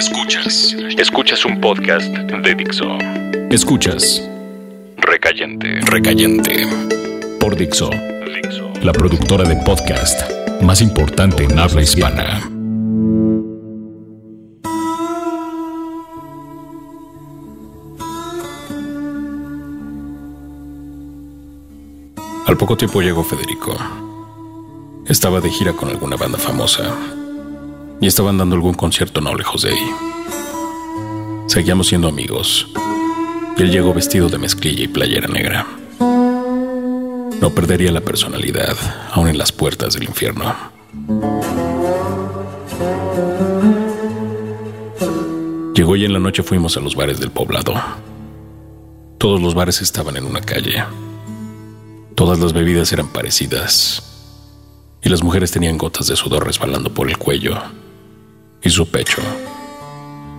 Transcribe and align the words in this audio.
Escuchas. 0.00 0.74
Escuchas 0.96 1.44
un 1.44 1.60
podcast 1.60 2.08
de 2.10 2.54
Dixo. 2.54 2.86
Escuchas. 3.50 4.26
Recayente. 4.96 5.78
Recayente. 5.82 6.66
Por 7.38 7.54
Dixo. 7.54 7.90
Dixo. 7.90 8.72
La 8.82 8.92
productora 8.92 9.46
de 9.46 9.56
podcast 9.56 10.22
más 10.62 10.80
importante 10.80 11.44
en 11.44 11.58
habla 11.58 11.82
hispana. 11.82 12.40
Al 22.46 22.56
poco 22.56 22.74
tiempo 22.78 23.02
llegó 23.02 23.22
Federico. 23.22 23.76
Estaba 25.06 25.42
de 25.42 25.50
gira 25.50 25.74
con 25.74 25.90
alguna 25.90 26.16
banda 26.16 26.38
famosa 26.38 27.19
y 28.00 28.06
estaban 28.06 28.38
dando 28.38 28.56
algún 28.56 28.74
concierto 28.74 29.20
no 29.20 29.34
lejos 29.34 29.62
de 29.62 29.70
ahí. 29.70 29.90
Seguíamos 31.46 31.88
siendo 31.88 32.08
amigos 32.08 32.66
y 33.56 33.62
él 33.62 33.70
llegó 33.70 33.92
vestido 33.92 34.28
de 34.28 34.38
mezclilla 34.38 34.84
y 34.84 34.88
playera 34.88 35.28
negra. 35.28 35.66
No 35.98 37.50
perdería 37.54 37.92
la 37.92 38.00
personalidad, 38.00 38.76
aún 39.12 39.28
en 39.28 39.38
las 39.38 39.52
puertas 39.52 39.94
del 39.94 40.04
infierno. 40.04 40.54
Llegó 45.74 45.96
y 45.96 46.04
en 46.04 46.12
la 46.12 46.18
noche 46.18 46.42
fuimos 46.42 46.76
a 46.76 46.80
los 46.80 46.94
bares 46.94 47.20
del 47.20 47.30
poblado. 47.30 47.74
Todos 49.18 49.40
los 49.40 49.54
bares 49.54 49.80
estaban 49.82 50.16
en 50.16 50.24
una 50.24 50.40
calle. 50.40 50.84
Todas 52.14 52.38
las 52.38 52.52
bebidas 52.52 52.92
eran 52.92 53.08
parecidas. 53.08 54.06
Y 55.02 55.08
las 55.08 55.22
mujeres 55.22 55.50
tenían 55.50 55.78
gotas 55.78 56.06
de 56.06 56.16
sudor 56.16 56.46
resbalando 56.46 56.92
por 56.92 57.08
el 57.08 57.16
cuello 57.16 57.58
y 58.62 58.70
su 58.70 58.86
pecho, 58.88 59.22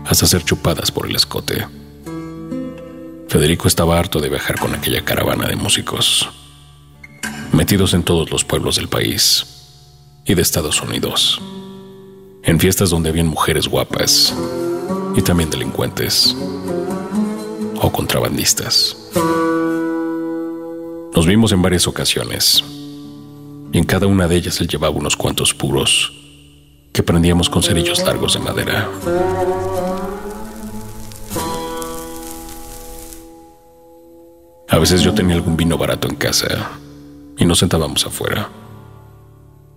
hasta 0.06 0.26
ser 0.26 0.44
chupadas 0.44 0.92
por 0.92 1.08
el 1.08 1.16
escote. 1.16 1.66
Federico 3.28 3.68
estaba 3.68 3.98
harto 3.98 4.20
de 4.20 4.30
viajar 4.30 4.60
con 4.60 4.76
aquella 4.76 5.04
caravana 5.04 5.48
de 5.48 5.56
músicos, 5.56 6.30
metidos 7.52 7.94
en 7.94 8.04
todos 8.04 8.30
los 8.30 8.44
pueblos 8.44 8.76
del 8.76 8.90
país 8.90 9.46
y 10.26 10.34
de 10.34 10.42
Estados 10.42 10.82
Unidos, 10.82 11.42
en 12.44 12.60
fiestas 12.60 12.90
donde 12.90 13.10
habían 13.10 13.28
mujeres 13.28 13.68
guapas 13.68 14.36
y 15.16 15.22
también 15.22 15.50
delincuentes 15.50 16.36
o 17.82 17.92
contrabandistas. 17.92 18.98
Nos 21.16 21.26
vimos 21.26 21.52
en 21.52 21.62
varias 21.62 21.88
ocasiones 21.88 22.64
y 23.72 23.78
en 23.78 23.84
cada 23.84 24.08
una 24.08 24.28
de 24.28 24.36
ellas 24.36 24.60
él 24.62 24.68
llevaba 24.68 24.96
unos 24.96 25.16
cuantos 25.16 25.54
puros 25.54 26.21
que 26.94 27.04
prendíamos 27.04 27.50
con 27.50 27.64
cerillos 27.64 28.04
largos 28.04 28.34
de 28.34 28.40
madera. 28.40 28.90
A 34.70 34.78
veces 34.78 35.02
yo 35.02 35.14
tenía 35.14 35.36
algún 35.36 35.58
vino 35.58 35.78
barato 35.78 36.08
en 36.08 36.16
casa 36.16 36.72
y 37.38 37.46
nos 37.46 37.60
sentábamos 37.60 38.06
afuera, 38.06 38.50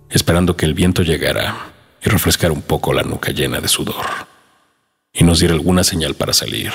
esperando 0.09 0.57
que 0.57 0.67
el 0.67 0.75
viento 0.75 1.03
llegara 1.03 1.73
y 2.05 2.09
refrescara 2.09 2.53
un 2.53 2.63
poco 2.63 2.93
la 2.93 3.03
nuca 3.03 3.33
llena 3.33 3.61
de 3.61 3.69
sudor 3.69 4.05
y 5.13 5.25
nos 5.25 5.39
diera 5.39 5.55
alguna 5.55 5.85
señal 5.85 6.15
para 6.15 6.33
salir 6.33 6.73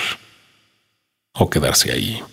o 1.34 1.50
quedarse 1.50 1.92
ahí. 1.92 2.24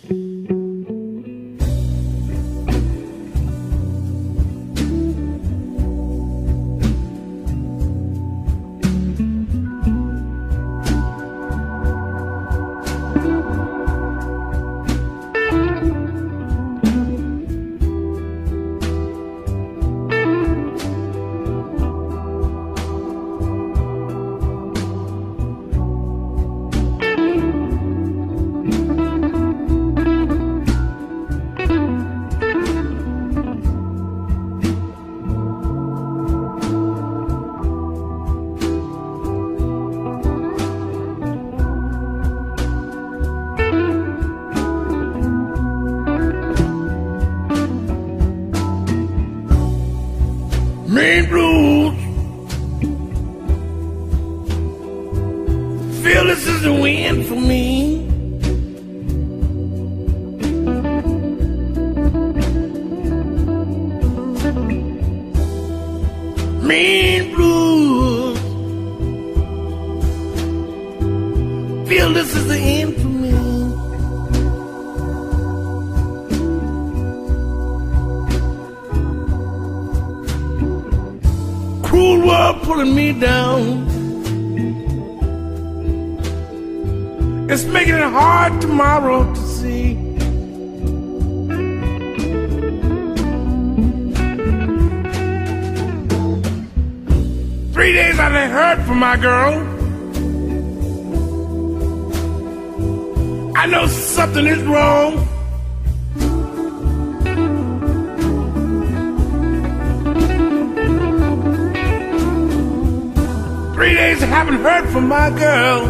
Days 114.16 114.22
I 114.22 114.26
haven't 114.26 114.60
heard 114.60 114.88
from 114.90 115.08
my 115.08 115.30
girl. 115.30 115.82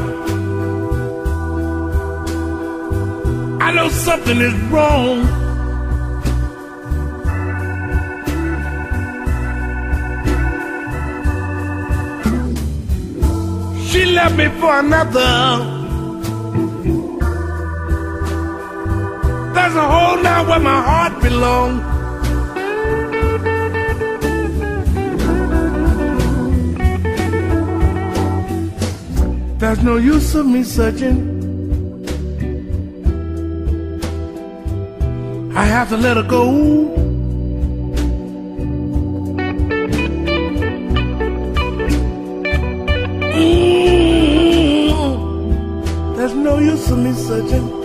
I 3.62 3.72
know 3.72 3.88
something 3.88 4.38
is 4.38 4.54
wrong. 4.70 5.26
She 13.88 14.04
left 14.06 14.37
me 14.37 14.48
for 14.60 14.78
another. 14.78 15.32
There's 19.54 19.75
a 19.75 19.87
hole 19.94 20.22
now 20.22 20.48
where 20.48 20.60
my 20.60 20.82
heart 20.82 21.22
belongs. 21.22 21.95
There's 29.66 29.82
no 29.82 29.97
use 29.97 30.32
of 30.37 30.46
me 30.46 30.62
searching. 30.62 31.19
I 35.56 35.64
have 35.64 35.88
to 35.88 35.96
let 35.96 36.17
her 36.17 36.23
go. 36.23 36.44
Mm, 44.87 46.17
There's 46.17 46.35
no 46.35 46.58
use 46.58 46.88
of 46.93 46.99
me 46.99 47.12
searching. 47.12 47.75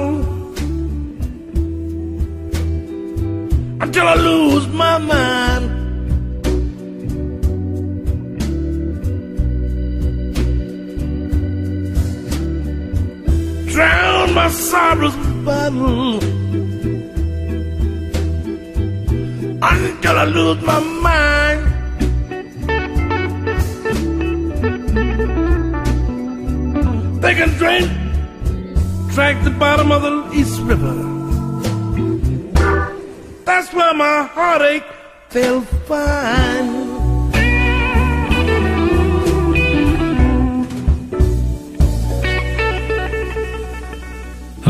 Of 0.00 0.33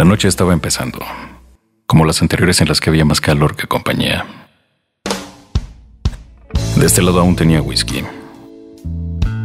La 0.05 0.11
noche 0.11 0.29
estaba 0.29 0.53
empezando, 0.53 0.99
como 1.87 2.05
las 2.05 2.21
anteriores 2.21 2.61
en 2.61 2.69
las 2.69 2.79
que 2.79 2.91
había 2.91 3.07
más 3.07 3.23
calor 3.23 3.57
que 3.57 3.67
compañía. 3.67 4.27
De 6.77 6.85
este 6.85 7.01
lado 7.01 7.21
aún 7.21 7.35
tenía 7.35 7.63
whisky. 7.63 8.05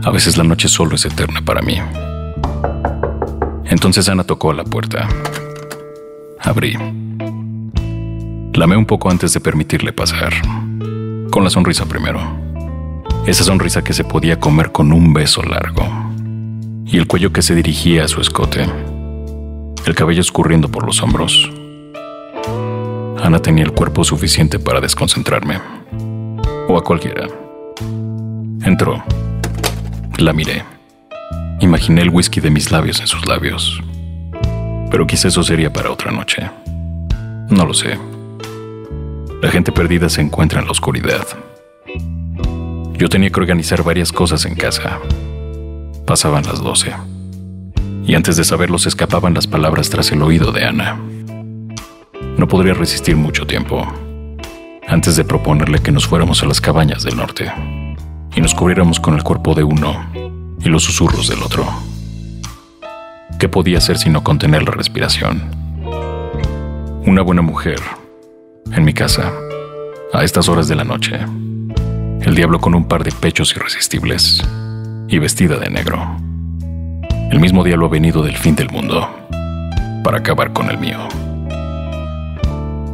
A 0.04 0.12
veces 0.12 0.36
la 0.36 0.44
noche 0.44 0.68
solo 0.68 0.96
es 0.96 1.06
eterna 1.06 1.42
para 1.42 1.62
mí. 1.62 1.78
Entonces 3.68 4.10
Ana 4.10 4.26
tocó 4.26 4.52
a 4.52 4.54
la 4.54 4.66
puerta. 4.66 5.08
Abrí. 6.42 6.74
Lamé 8.54 8.76
un 8.76 8.86
poco 8.86 9.10
antes 9.10 9.32
de 9.32 9.40
permitirle 9.40 9.94
pasar. 9.94 10.34
Con 11.32 11.46
la 11.46 11.50
sonrisa 11.50 11.86
primero. 11.86 12.20
Esa 13.26 13.46
sonrisa 13.46 13.82
que 13.82 13.94
se 13.94 14.04
podía 14.04 14.42
comer 14.42 14.74
con 14.74 14.92
un 14.92 15.14
beso 15.14 15.42
largo. 15.42 15.88
Y 16.86 16.98
el 16.98 17.08
cuello 17.08 17.32
que 17.32 17.44
se 17.44 17.56
dirigía 17.56 18.04
a 18.04 18.08
su 18.10 18.20
escote. 18.20 18.68
El 19.86 19.96
cabello 19.96 20.22
escurriendo 20.22 20.70
por 20.70 20.86
los 20.86 21.02
hombros. 21.02 21.50
Ana 23.22 23.40
tenía 23.42 23.64
el 23.64 23.72
cuerpo 23.72 24.04
suficiente 24.04 24.60
para 24.60 24.80
desconcentrarme. 24.80 25.60
O 26.68 26.78
a 26.78 26.84
cualquiera. 26.84 27.28
Entró. 28.64 29.04
La 30.18 30.34
miré. 30.34 30.64
Imaginé 31.60 32.02
el 32.02 32.10
whisky 32.10 32.40
de 32.40 32.50
mis 32.50 32.72
labios 32.72 33.00
en 33.00 33.08
sus 33.08 33.26
labios. 33.28 33.82
Pero 34.92 35.06
quizá 35.06 35.28
eso 35.28 35.44
sería 35.44 35.72
para 35.72 35.92
otra 35.92 36.12
noche. 36.12 36.50
No 37.50 37.66
lo 37.66 37.74
sé. 37.74 37.98
La 39.42 39.50
gente 39.50 39.72
perdida 39.72 40.10
se 40.10 40.22
encuentra 40.22 40.60
en 40.60 40.66
la 40.66 40.72
oscuridad. 40.72 41.26
Yo 42.94 43.08
tenía 43.08 43.30
que 43.30 43.40
organizar 43.40 43.84
varias 43.84 44.12
cosas 44.12 44.46
en 44.46 44.56
casa. 44.56 45.00
Pasaban 46.06 46.44
las 46.44 46.62
doce. 46.62 46.94
Y 48.10 48.16
antes 48.16 48.38
de 48.38 48.44
saberlo 48.44 48.80
se 48.80 48.90
escapaban 48.90 49.36
las 49.36 49.46
palabras 49.46 49.92
tras 49.92 50.12
el 50.12 50.24
oído 50.24 50.52
de 50.52 50.66
Ana. 50.66 51.00
No 52.40 52.48
podría 52.48 52.74
resistir 52.74 53.16
mucho 53.16 53.46
tiempo. 53.46 53.86
Antes 54.88 55.16
de 55.16 55.24
proponerle 55.24 55.78
que 55.78 55.92
nos 55.92 56.08
fuéramos 56.08 56.42
a 56.42 56.48
las 56.48 56.60
cabañas 56.60 57.04
del 57.04 57.18
norte 57.18 57.54
y 58.36 58.42
nos 58.42 58.56
cubriéramos 58.56 59.00
con 59.00 59.14
el 59.14 59.22
cuerpo 59.22 59.54
de 59.54 59.64
uno 59.64 60.10
y 60.60 60.70
los 60.70 60.86
susurros 60.86 61.30
del 61.30 61.44
otro. 61.44 61.68
¿Qué 63.38 63.48
podía 63.48 63.78
hacer 63.78 64.00
sino 64.00 64.24
contener 64.24 64.64
la 64.64 64.72
respiración? 64.72 65.44
Una 67.06 67.22
buena 67.22 67.44
mujer, 67.44 67.80
en 68.72 68.86
mi 68.86 68.94
casa, 68.94 69.32
a 70.14 70.24
estas 70.24 70.50
horas 70.50 70.68
de 70.68 70.76
la 70.76 70.84
noche. 70.84 71.20
El 72.22 72.34
diablo 72.34 72.60
con 72.60 72.74
un 72.74 72.88
par 72.88 73.04
de 73.04 73.12
pechos 73.12 73.56
irresistibles 73.56 74.44
y 75.08 75.20
vestida 75.20 75.60
de 75.60 75.70
negro. 75.70 76.29
El 77.32 77.40
mismo 77.40 77.64
diablo 77.64 77.86
ha 77.86 77.90
venido 77.90 78.24
del 78.24 78.36
fin 78.36 78.56
del 78.56 78.70
mundo 78.72 79.08
para 80.04 80.18
acabar 80.18 80.52
con 80.52 80.70
el 80.72 80.80
mío. 80.80 80.98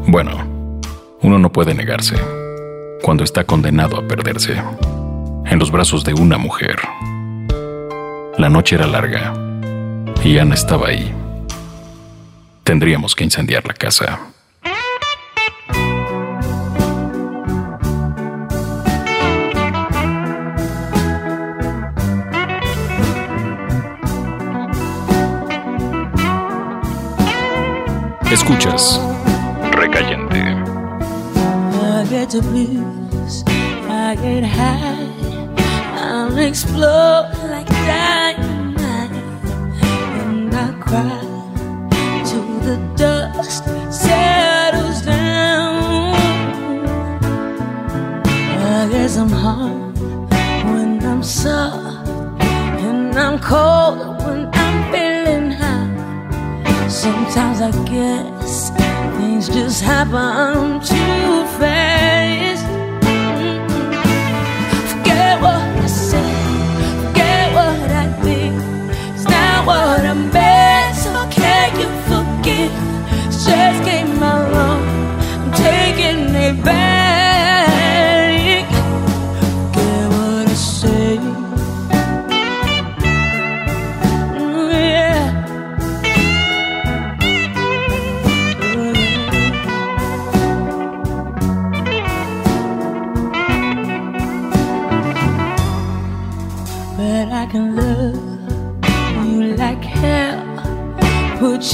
Bueno, 0.07 0.31
uno 1.21 1.39
no 1.39 1.51
puede 1.51 1.73
negarse 1.73 2.15
cuando 3.01 3.23
está 3.23 3.45
condenado 3.45 3.97
a 3.97 4.07
perderse 4.07 4.61
en 5.45 5.57
los 5.57 5.71
brazos 5.71 6.03
de 6.03 6.13
una 6.13 6.37
mujer. 6.37 6.75
La 8.37 8.49
noche 8.49 8.75
era 8.75 8.87
larga 8.87 9.33
y 10.23 10.37
Ana 10.37 10.55
estaba 10.55 10.89
ahí. 10.89 11.13
Tendríamos 12.65 13.15
que 13.15 13.23
incendiar 13.23 13.65
la 13.65 13.73
casa. 13.73 14.19
Escuchas. 28.35 28.99
Recayente. 29.71 30.41
I 31.81 32.05
get 32.09 32.31
the 32.31 32.41
blues, 32.41 33.45
I 33.87 34.17
get 34.21 34.43
high, 34.43 35.07
I'll 35.95 36.37
explode 36.37 37.31
like 37.49 37.67
dynamite, 37.87 39.15
and 40.19 40.53
I 40.53 40.73
cry 40.81 41.34
Sometimes 57.05 57.61
I 57.61 57.69
guess 57.85 58.71
things 59.19 59.47
just 59.47 59.83
happen 59.83 60.79
too 60.79 61.45
fast. 61.59 62.65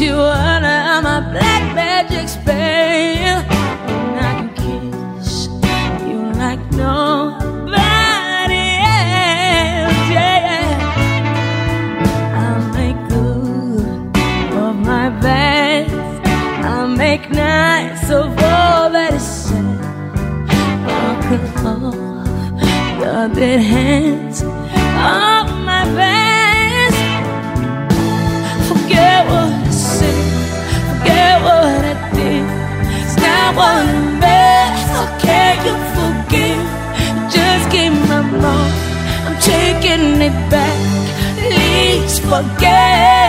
You 0.02 0.16
under 0.16 1.02
my 1.04 1.20
black 1.32 1.76
magic 1.76 2.28
spell. 2.28 2.56
And 2.56 4.20
I 4.20 4.32
can 4.34 4.50
kiss 4.56 5.48
you 6.10 6.20
like 6.44 6.62
nobody 6.72 8.68
else. 8.98 10.10
Yeah. 10.18 10.66
I'll 12.42 12.68
make 12.80 13.00
good 13.10 13.86
of 14.58 14.76
my 14.76 15.08
best. 15.22 15.94
I'll 16.66 16.88
make 16.88 17.30
nice 17.30 18.10
of 18.10 18.30
all 18.54 18.90
that 18.96 19.14
is 19.14 19.28
said. 19.46 19.80
I'll 20.98 21.18
cut 21.28 21.44
off 21.66 21.96
your 23.00 23.28
dead 23.36 23.62
hands 23.62 24.31
taking 39.92 40.22
it 40.22 40.50
back. 40.50 40.78
Please 41.38 42.20
forget 42.20 43.21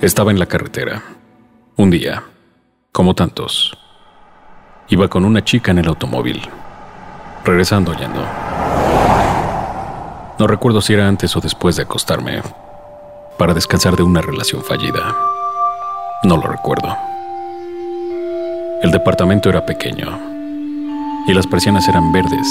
Estaba 0.00 0.30
en 0.30 0.38
la 0.38 0.46
carretera. 0.46 1.02
Un 1.76 1.90
día, 1.90 2.22
como 2.90 3.14
tantos, 3.14 3.76
iba 4.88 5.08
con 5.08 5.26
una 5.26 5.44
chica 5.44 5.72
en 5.72 5.78
el 5.78 5.88
automóvil, 5.88 6.40
regresando 7.44 7.92
yendo. 7.92 8.26
No 10.38 10.46
recuerdo 10.46 10.80
si 10.80 10.94
era 10.94 11.06
antes 11.06 11.36
o 11.36 11.40
después 11.42 11.76
de 11.76 11.82
acostarme, 11.82 12.40
para 13.36 13.52
descansar 13.52 13.94
de 13.94 14.02
una 14.02 14.22
relación 14.22 14.64
fallida. 14.64 15.14
No 16.24 16.38
lo 16.38 16.44
recuerdo. 16.44 16.96
El 18.82 18.92
departamento 18.92 19.50
era 19.50 19.66
pequeño 19.66 20.18
y 21.26 21.34
las 21.34 21.46
persianas 21.46 21.86
eran 21.88 22.10
verdes 22.10 22.48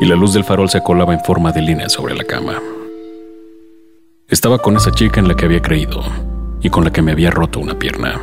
y 0.00 0.04
la 0.04 0.14
luz 0.14 0.32
del 0.32 0.44
farol 0.44 0.70
se 0.70 0.80
colaba 0.80 1.12
en 1.12 1.24
forma 1.24 1.50
de 1.50 1.62
línea 1.62 1.88
sobre 1.88 2.14
la 2.14 2.22
cama. 2.22 2.62
Estaba 4.28 4.58
con 4.58 4.76
esa 4.76 4.92
chica 4.92 5.18
en 5.18 5.26
la 5.26 5.34
que 5.34 5.46
había 5.46 5.60
creído 5.60 6.04
y 6.60 6.70
con 6.70 6.84
la 6.84 6.92
que 6.92 7.02
me 7.02 7.12
había 7.12 7.30
roto 7.30 7.60
una 7.60 7.78
pierna. 7.78 8.20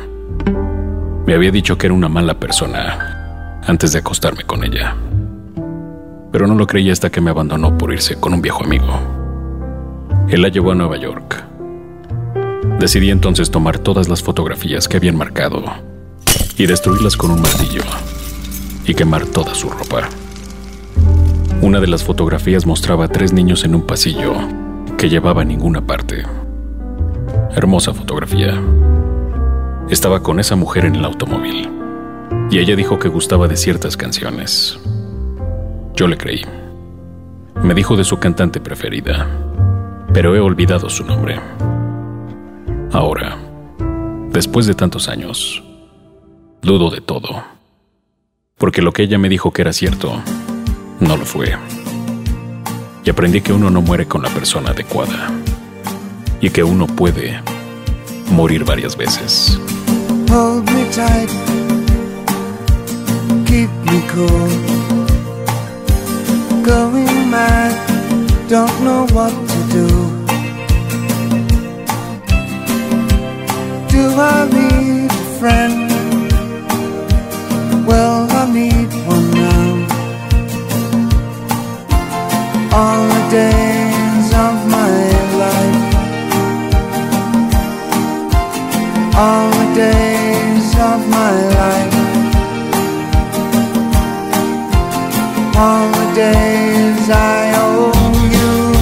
Me 1.26 1.34
había 1.34 1.50
dicho 1.50 1.78
que 1.78 1.86
era 1.86 1.94
una 1.94 2.08
mala 2.08 2.34
persona 2.38 3.60
antes 3.66 3.92
de 3.92 4.00
acostarme 4.00 4.44
con 4.44 4.64
ella. 4.64 4.94
Pero 6.30 6.46
no 6.46 6.54
lo 6.54 6.66
creí 6.66 6.90
hasta 6.90 7.10
que 7.10 7.20
me 7.20 7.30
abandonó 7.30 7.78
por 7.78 7.92
irse 7.92 8.16
con 8.16 8.34
un 8.34 8.42
viejo 8.42 8.64
amigo. 8.64 9.00
Él 10.28 10.42
la 10.42 10.48
llevó 10.48 10.72
a 10.72 10.74
Nueva 10.74 10.96
York. 10.96 11.44
Decidí 12.78 13.10
entonces 13.10 13.50
tomar 13.50 13.78
todas 13.78 14.08
las 14.08 14.22
fotografías 14.22 14.88
que 14.88 14.96
habían 14.96 15.16
marcado 15.16 15.62
y 16.58 16.66
destruirlas 16.66 17.16
con 17.16 17.30
un 17.30 17.40
martillo 17.40 17.82
y 18.84 18.94
quemar 18.94 19.26
toda 19.26 19.54
su 19.54 19.70
ropa. 19.70 20.08
Una 21.62 21.80
de 21.80 21.86
las 21.86 22.04
fotografías 22.04 22.66
mostraba 22.66 23.06
a 23.06 23.08
tres 23.08 23.32
niños 23.32 23.64
en 23.64 23.74
un 23.74 23.86
pasillo 23.86 24.34
que 24.98 25.08
llevaba 25.08 25.42
a 25.42 25.44
ninguna 25.44 25.86
parte. 25.86 26.24
Hermosa 27.56 27.94
fotografía. 27.94 28.60
Estaba 29.88 30.24
con 30.24 30.40
esa 30.40 30.56
mujer 30.56 30.86
en 30.86 30.96
el 30.96 31.04
automóvil 31.04 31.70
y 32.50 32.58
ella 32.58 32.74
dijo 32.74 32.98
que 32.98 33.08
gustaba 33.08 33.46
de 33.46 33.56
ciertas 33.56 33.96
canciones. 33.96 34.76
Yo 35.94 36.08
le 36.08 36.16
creí. 36.16 36.44
Me 37.62 37.74
dijo 37.74 37.96
de 37.96 38.02
su 38.02 38.18
cantante 38.18 38.58
preferida, 38.58 39.28
pero 40.12 40.34
he 40.34 40.40
olvidado 40.40 40.90
su 40.90 41.04
nombre. 41.04 41.40
Ahora, 42.90 43.38
después 44.30 44.66
de 44.66 44.74
tantos 44.74 45.08
años, 45.08 45.62
dudo 46.60 46.90
de 46.90 47.02
todo, 47.02 47.44
porque 48.58 48.82
lo 48.82 48.90
que 48.92 49.04
ella 49.04 49.18
me 49.18 49.28
dijo 49.28 49.52
que 49.52 49.62
era 49.62 49.72
cierto, 49.72 50.20
no 50.98 51.16
lo 51.16 51.24
fue. 51.24 51.56
Y 53.04 53.10
aprendí 53.10 53.42
que 53.42 53.52
uno 53.52 53.70
no 53.70 53.80
muere 53.80 54.06
con 54.06 54.22
la 54.22 54.30
persona 54.30 54.70
adecuada 54.70 55.30
y 56.44 56.50
que 56.50 56.62
uno 56.62 56.86
puede 56.86 57.40
morir 58.30 58.64
varias 58.64 58.94
veces. 58.94 59.58
Hold 60.28 60.70
me 60.70 60.84
tight, 60.90 61.30
keep 63.46 63.70
me 63.86 64.02
cool. 64.12 64.50
Going 66.62 67.30
mad, 67.30 67.72
don't 68.50 68.78
know 68.84 69.06
what 69.14 69.32
to 69.32 69.58
do. 69.72 69.88
Do 73.88 74.02
I 74.20 74.46
need 74.52 75.10
a 75.10 75.24
friend? 75.38 75.90
Well, 77.86 78.28
I 78.30 78.52
need 78.52 78.92
one 79.06 79.30
now. 79.30 79.86
All 82.76 83.08
the 83.08 83.30
days 83.30 83.73
all 89.16 89.48
the 89.50 89.74
days 89.74 90.74
of 90.90 91.08
my 91.08 91.32
life, 91.60 91.94
all 95.56 95.88
the 96.00 96.14
days 96.14 97.10
I 97.10 97.52
owe 97.56 97.92
you. 98.36 98.74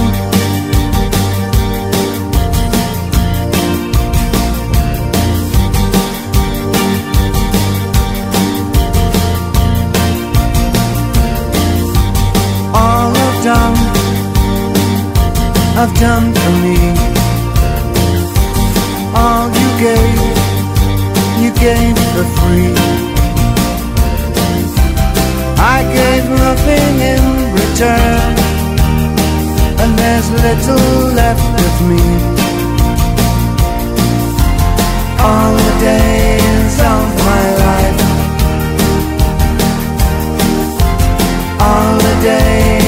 all 12.75 13.13
I've 13.15 13.43
done, 13.43 13.77
I've 15.77 15.93
done 15.99 16.33
for 16.33 16.51
me. 16.63 17.13
All 19.15 19.47
you 19.47 19.69
gave, 19.79 20.22
gave 21.63 21.97
for 22.13 22.25
free. 22.37 22.75
I 25.75 25.79
gave 25.99 26.25
nothing 26.45 26.93
in 27.13 27.23
return, 27.61 28.33
and 29.81 29.91
there's 29.99 30.29
little 30.47 30.97
left 31.21 31.55
of 31.67 31.75
me. 31.89 32.03
All 35.27 35.53
the 35.67 35.75
days 35.89 36.75
of 36.93 37.05
my 37.29 37.45
life. 37.65 38.03
all 41.65 41.95
the 41.97 42.15
days 42.21 42.82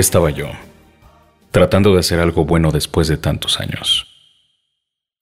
estaba 0.00 0.30
yo, 0.30 0.48
tratando 1.50 1.92
de 1.92 2.00
hacer 2.00 2.18
algo 2.20 2.44
bueno 2.44 2.72
después 2.72 3.06
de 3.08 3.16
tantos 3.16 3.60
años. 3.60 4.06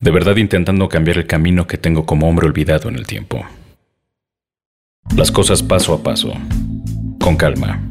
De 0.01 0.11
verdad 0.11 0.37
intentando 0.37 0.89
cambiar 0.89 1.19
el 1.19 1.27
camino 1.27 1.67
que 1.67 1.77
tengo 1.77 2.07
como 2.07 2.29
hombre 2.29 2.47
olvidado 2.47 2.89
en 2.89 2.95
el 2.95 3.07
tiempo. 3.07 3.45
Las 5.17 5.33
cosas 5.33 5.63
paso 5.63 5.93
a 5.93 6.03
paso, 6.03 6.33
con 7.21 7.37
calma, 7.37 7.83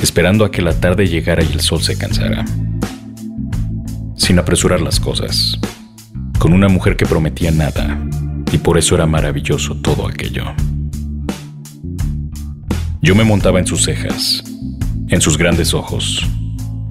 esperando 0.00 0.44
a 0.44 0.50
que 0.50 0.62
la 0.62 0.78
tarde 0.78 1.08
llegara 1.08 1.42
y 1.42 1.52
el 1.52 1.60
sol 1.60 1.82
se 1.82 1.98
cansara. 1.98 2.44
Sin 4.16 4.38
apresurar 4.38 4.80
las 4.80 5.00
cosas, 5.00 5.58
con 6.38 6.52
una 6.52 6.68
mujer 6.68 6.96
que 6.96 7.06
prometía 7.06 7.50
nada, 7.50 7.98
y 8.52 8.58
por 8.58 8.78
eso 8.78 8.94
era 8.94 9.06
maravilloso 9.06 9.76
todo 9.80 10.06
aquello. 10.06 10.44
Yo 13.02 13.14
me 13.14 13.24
montaba 13.24 13.58
en 13.58 13.66
sus 13.66 13.82
cejas, 13.82 14.44
en 15.14 15.20
sus 15.20 15.38
grandes 15.38 15.74
ojos, 15.74 16.26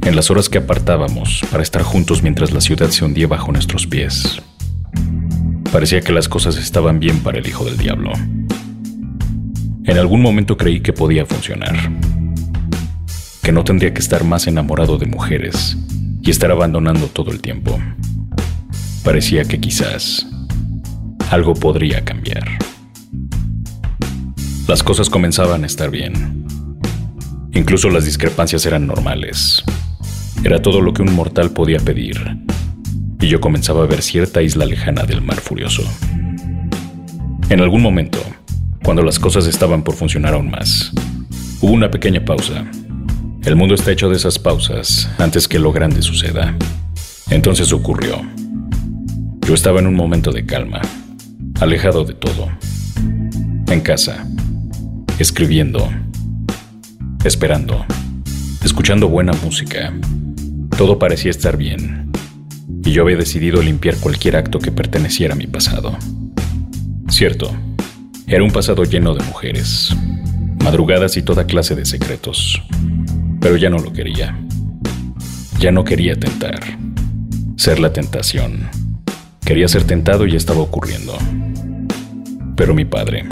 en 0.01 0.15
las 0.15 0.31
horas 0.31 0.47
que 0.47 0.59
apartábamos 0.59 1.41
para 1.51 1.61
estar 1.61 1.83
juntos 1.83 2.23
mientras 2.23 2.53
la 2.53 2.61
ciudad 2.61 2.89
se 2.89 3.03
hundía 3.03 3.27
bajo 3.27 3.51
nuestros 3.51 3.85
pies. 3.85 4.41
Parecía 5.73 5.99
que 5.99 6.13
las 6.13 6.29
cosas 6.29 6.55
estaban 6.55 7.01
bien 7.01 7.19
para 7.19 7.39
el 7.39 7.45
hijo 7.45 7.65
del 7.65 7.77
diablo. 7.77 8.13
En 9.83 9.97
algún 9.97 10.21
momento 10.21 10.55
creí 10.55 10.79
que 10.79 10.93
podía 10.93 11.25
funcionar, 11.25 11.75
que 13.41 13.51
no 13.51 13.65
tendría 13.65 13.93
que 13.93 13.99
estar 13.99 14.23
más 14.23 14.47
enamorado 14.47 14.97
de 14.97 15.05
mujeres 15.05 15.75
y 16.21 16.29
estar 16.31 16.49
abandonando 16.49 17.07
todo 17.07 17.29
el 17.29 17.41
tiempo. 17.41 17.77
Parecía 19.03 19.43
que 19.43 19.59
quizás 19.59 20.25
algo 21.29 21.55
podría 21.55 22.05
cambiar. 22.05 22.45
Las 24.69 24.81
cosas 24.81 25.09
comenzaban 25.09 25.65
a 25.65 25.67
estar 25.67 25.91
bien. 25.91 26.42
Incluso 27.53 27.89
las 27.89 28.05
discrepancias 28.05 28.65
eran 28.65 28.87
normales. 28.87 29.63
Era 30.43 30.61
todo 30.61 30.81
lo 30.81 30.93
que 30.93 31.03
un 31.03 31.13
mortal 31.13 31.51
podía 31.51 31.79
pedir. 31.79 32.17
Y 33.21 33.27
yo 33.27 33.39
comenzaba 33.39 33.83
a 33.83 33.87
ver 33.87 34.01
cierta 34.01 34.41
isla 34.41 34.65
lejana 34.65 35.03
del 35.03 35.21
mar 35.21 35.39
furioso. 35.39 35.83
En 37.49 37.61
algún 37.61 37.81
momento, 37.81 38.19
cuando 38.83 39.03
las 39.03 39.19
cosas 39.19 39.45
estaban 39.45 39.83
por 39.83 39.95
funcionar 39.95 40.33
aún 40.33 40.49
más, 40.49 40.91
hubo 41.61 41.71
una 41.71 41.91
pequeña 41.91 42.25
pausa. 42.25 42.65
El 43.45 43.55
mundo 43.55 43.75
está 43.75 43.91
hecho 43.91 44.09
de 44.09 44.17
esas 44.17 44.39
pausas 44.39 45.09
antes 45.19 45.47
que 45.47 45.59
lo 45.59 45.71
grande 45.71 46.01
suceda. 46.01 46.57
Entonces 47.29 47.71
ocurrió. 47.71 48.21
Yo 49.47 49.53
estaba 49.53 49.79
en 49.79 49.87
un 49.87 49.95
momento 49.95 50.31
de 50.31 50.45
calma, 50.45 50.81
alejado 51.59 52.03
de 52.05 52.13
todo, 52.13 52.49
en 53.67 53.81
casa, 53.81 54.25
escribiendo, 55.19 55.89
esperando, 57.23 57.85
escuchando 58.63 59.07
buena 59.07 59.31
música. 59.43 59.93
Todo 60.77 60.99
parecía 60.99 61.31
estar 61.31 61.55
bien, 61.55 62.11
y 62.83 62.91
yo 62.91 63.03
había 63.03 63.15
decidido 63.15 63.61
limpiar 63.61 63.95
cualquier 63.97 64.35
acto 64.35 64.59
que 64.59 64.71
perteneciera 64.71 65.33
a 65.33 65.37
mi 65.37 65.47
pasado. 65.47 65.97
Cierto, 67.09 67.55
era 68.27 68.43
un 68.43 68.51
pasado 68.51 68.83
lleno 68.83 69.13
de 69.13 69.23
mujeres, 69.23 69.95
madrugadas 70.63 71.15
y 71.15 71.21
toda 71.21 71.45
clase 71.45 71.75
de 71.75 71.85
secretos, 71.85 72.61
pero 73.39 73.55
ya 73.55 73.69
no 73.69 73.77
lo 73.77 73.93
quería. 73.93 74.37
Ya 75.59 75.71
no 75.71 75.85
quería 75.85 76.19
tentar, 76.19 76.59
ser 77.55 77.79
la 77.79 77.93
tentación. 77.93 78.69
Quería 79.45 79.67
ser 79.69 79.85
tentado 79.85 80.25
y 80.25 80.35
estaba 80.35 80.59
ocurriendo. 80.59 81.17
Pero 82.57 82.73
mi 82.73 82.83
padre, 82.83 83.25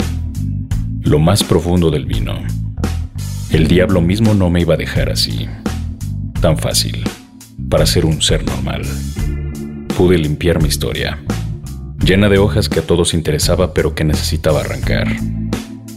lo 1.00 1.18
más 1.18 1.44
profundo 1.44 1.90
del 1.90 2.06
vino. 2.06 2.38
El 3.52 3.68
diablo 3.68 4.00
mismo 4.00 4.32
no 4.32 4.48
me 4.48 4.62
iba 4.62 4.72
a 4.72 4.78
dejar 4.78 5.10
así, 5.10 5.46
tan 6.40 6.56
fácil, 6.56 7.04
para 7.68 7.84
ser 7.84 8.06
un 8.06 8.22
ser 8.22 8.46
normal. 8.46 8.80
Pude 9.94 10.16
limpiar 10.16 10.62
mi 10.62 10.68
historia, 10.68 11.18
llena 12.02 12.30
de 12.30 12.38
hojas 12.38 12.70
que 12.70 12.78
a 12.80 12.86
todos 12.86 13.12
interesaba 13.12 13.74
pero 13.74 13.94
que 13.94 14.04
necesitaba 14.04 14.60
arrancar, 14.60 15.06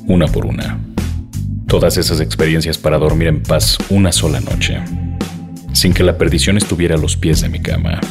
una 0.05 0.27
por 0.27 0.45
una. 0.45 0.81
Todas 1.65 1.95
esas 1.95 2.19
experiencias 2.19 2.77
para 2.77 2.97
dormir 2.97 3.29
en 3.29 3.41
paz 3.41 3.77
una 3.89 4.11
sola 4.11 4.41
noche, 4.41 4.81
sin 5.71 5.93
que 5.93 6.03
la 6.03 6.17
perdición 6.17 6.57
estuviera 6.57 6.95
a 6.95 6.99
los 6.99 7.15
pies 7.15 7.39
de 7.39 7.47
mi 7.47 7.61
cama. 7.61 8.01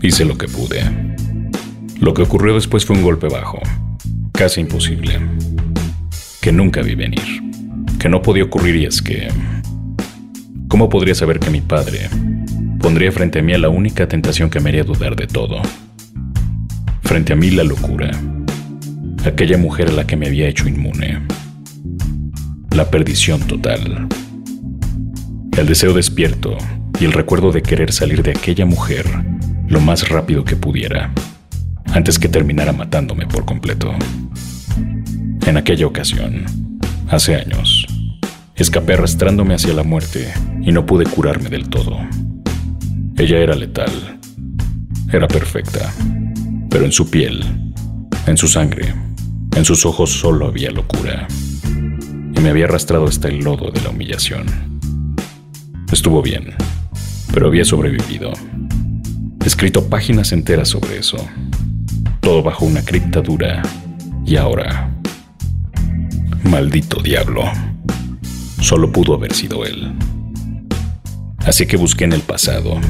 Hice 0.00 0.24
lo 0.24 0.38
que 0.38 0.46
pude. 0.46 0.84
Lo 1.98 2.14
que 2.14 2.22
ocurrió 2.22 2.54
después 2.54 2.86
fue 2.86 2.94
un 2.94 3.02
golpe 3.02 3.26
bajo, 3.26 3.58
casi 4.32 4.60
imposible 4.60 5.20
que 6.40 6.52
nunca 6.52 6.82
vi 6.82 6.94
venir, 6.94 7.51
que 8.02 8.08
no 8.08 8.20
podía 8.20 8.42
ocurrir 8.42 8.74
y 8.74 8.84
es 8.84 9.00
que... 9.00 9.28
¿Cómo 10.66 10.88
podría 10.88 11.14
saber 11.14 11.38
que 11.38 11.50
mi 11.50 11.60
padre 11.60 12.10
pondría 12.80 13.12
frente 13.12 13.38
a 13.38 13.42
mí 13.42 13.52
a 13.52 13.58
la 13.58 13.68
única 13.68 14.08
tentación 14.08 14.50
que 14.50 14.58
me 14.58 14.70
haría 14.70 14.82
dudar 14.82 15.14
de 15.14 15.28
todo? 15.28 15.62
Frente 17.02 17.32
a 17.32 17.36
mí 17.36 17.50
la 17.50 17.62
locura, 17.62 18.10
aquella 19.24 19.56
mujer 19.56 19.90
a 19.90 19.92
la 19.92 20.04
que 20.04 20.16
me 20.16 20.26
había 20.26 20.48
hecho 20.48 20.66
inmune, 20.66 21.22
la 22.74 22.90
perdición 22.90 23.40
total, 23.42 24.08
el 25.56 25.66
deseo 25.66 25.92
despierto 25.92 26.58
y 26.98 27.04
el 27.04 27.12
recuerdo 27.12 27.52
de 27.52 27.62
querer 27.62 27.92
salir 27.92 28.24
de 28.24 28.32
aquella 28.32 28.66
mujer 28.66 29.06
lo 29.68 29.80
más 29.80 30.08
rápido 30.08 30.42
que 30.44 30.56
pudiera, 30.56 31.12
antes 31.92 32.18
que 32.18 32.28
terminara 32.28 32.72
matándome 32.72 33.28
por 33.28 33.44
completo. 33.44 33.94
En 35.46 35.56
aquella 35.56 35.86
ocasión, 35.86 36.46
hace 37.08 37.36
años, 37.36 37.86
escapé 38.56 38.94
arrastrándome 38.94 39.54
hacia 39.54 39.74
la 39.74 39.82
muerte 39.82 40.32
y 40.60 40.72
no 40.72 40.86
pude 40.86 41.04
curarme 41.04 41.48
del 41.48 41.68
todo. 41.68 41.98
Ella 43.16 43.38
era 43.38 43.54
letal, 43.54 43.90
era 45.12 45.28
perfecta, 45.28 45.92
pero 46.70 46.84
en 46.84 46.92
su 46.92 47.10
piel, 47.10 47.44
en 48.26 48.36
su 48.36 48.48
sangre, 48.48 48.94
en 49.56 49.64
sus 49.64 49.84
ojos 49.86 50.10
solo 50.10 50.46
había 50.46 50.70
locura. 50.70 51.26
Y 52.34 52.40
me 52.40 52.50
había 52.50 52.64
arrastrado 52.64 53.06
hasta 53.06 53.28
el 53.28 53.38
lodo 53.40 53.70
de 53.70 53.80
la 53.82 53.90
humillación. 53.90 54.46
Estuvo 55.92 56.22
bien, 56.22 56.54
pero 57.32 57.48
había 57.48 57.64
sobrevivido. 57.64 58.32
Escrito 59.44 59.88
páginas 59.88 60.32
enteras 60.32 60.68
sobre 60.68 60.98
eso. 60.98 61.18
Todo 62.20 62.42
bajo 62.42 62.64
una 62.64 62.84
cripta 62.84 63.20
dura. 63.20 63.62
Y 64.24 64.36
ahora 64.36 64.92
Maldito 66.44 67.00
diablo. 67.00 67.44
Solo 68.62 68.92
pudo 68.92 69.14
haber 69.14 69.34
sido 69.34 69.64
él. 69.64 69.92
Así 71.38 71.66
que 71.66 71.76
busqué 71.76 72.04
en 72.04 72.12
el 72.12 72.20
pasado. 72.20 72.80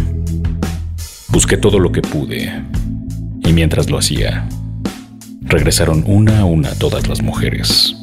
Busqué 1.30 1.56
todo 1.56 1.78
lo 1.78 1.90
que 1.90 2.02
pude. 2.02 2.62
Y 3.42 3.52
mientras 3.54 3.88
lo 3.88 3.96
hacía, 3.96 4.46
regresaron 5.40 6.04
una 6.06 6.40
a 6.40 6.44
una 6.44 6.74
todas 6.74 7.08
las 7.08 7.22
mujeres. 7.22 7.96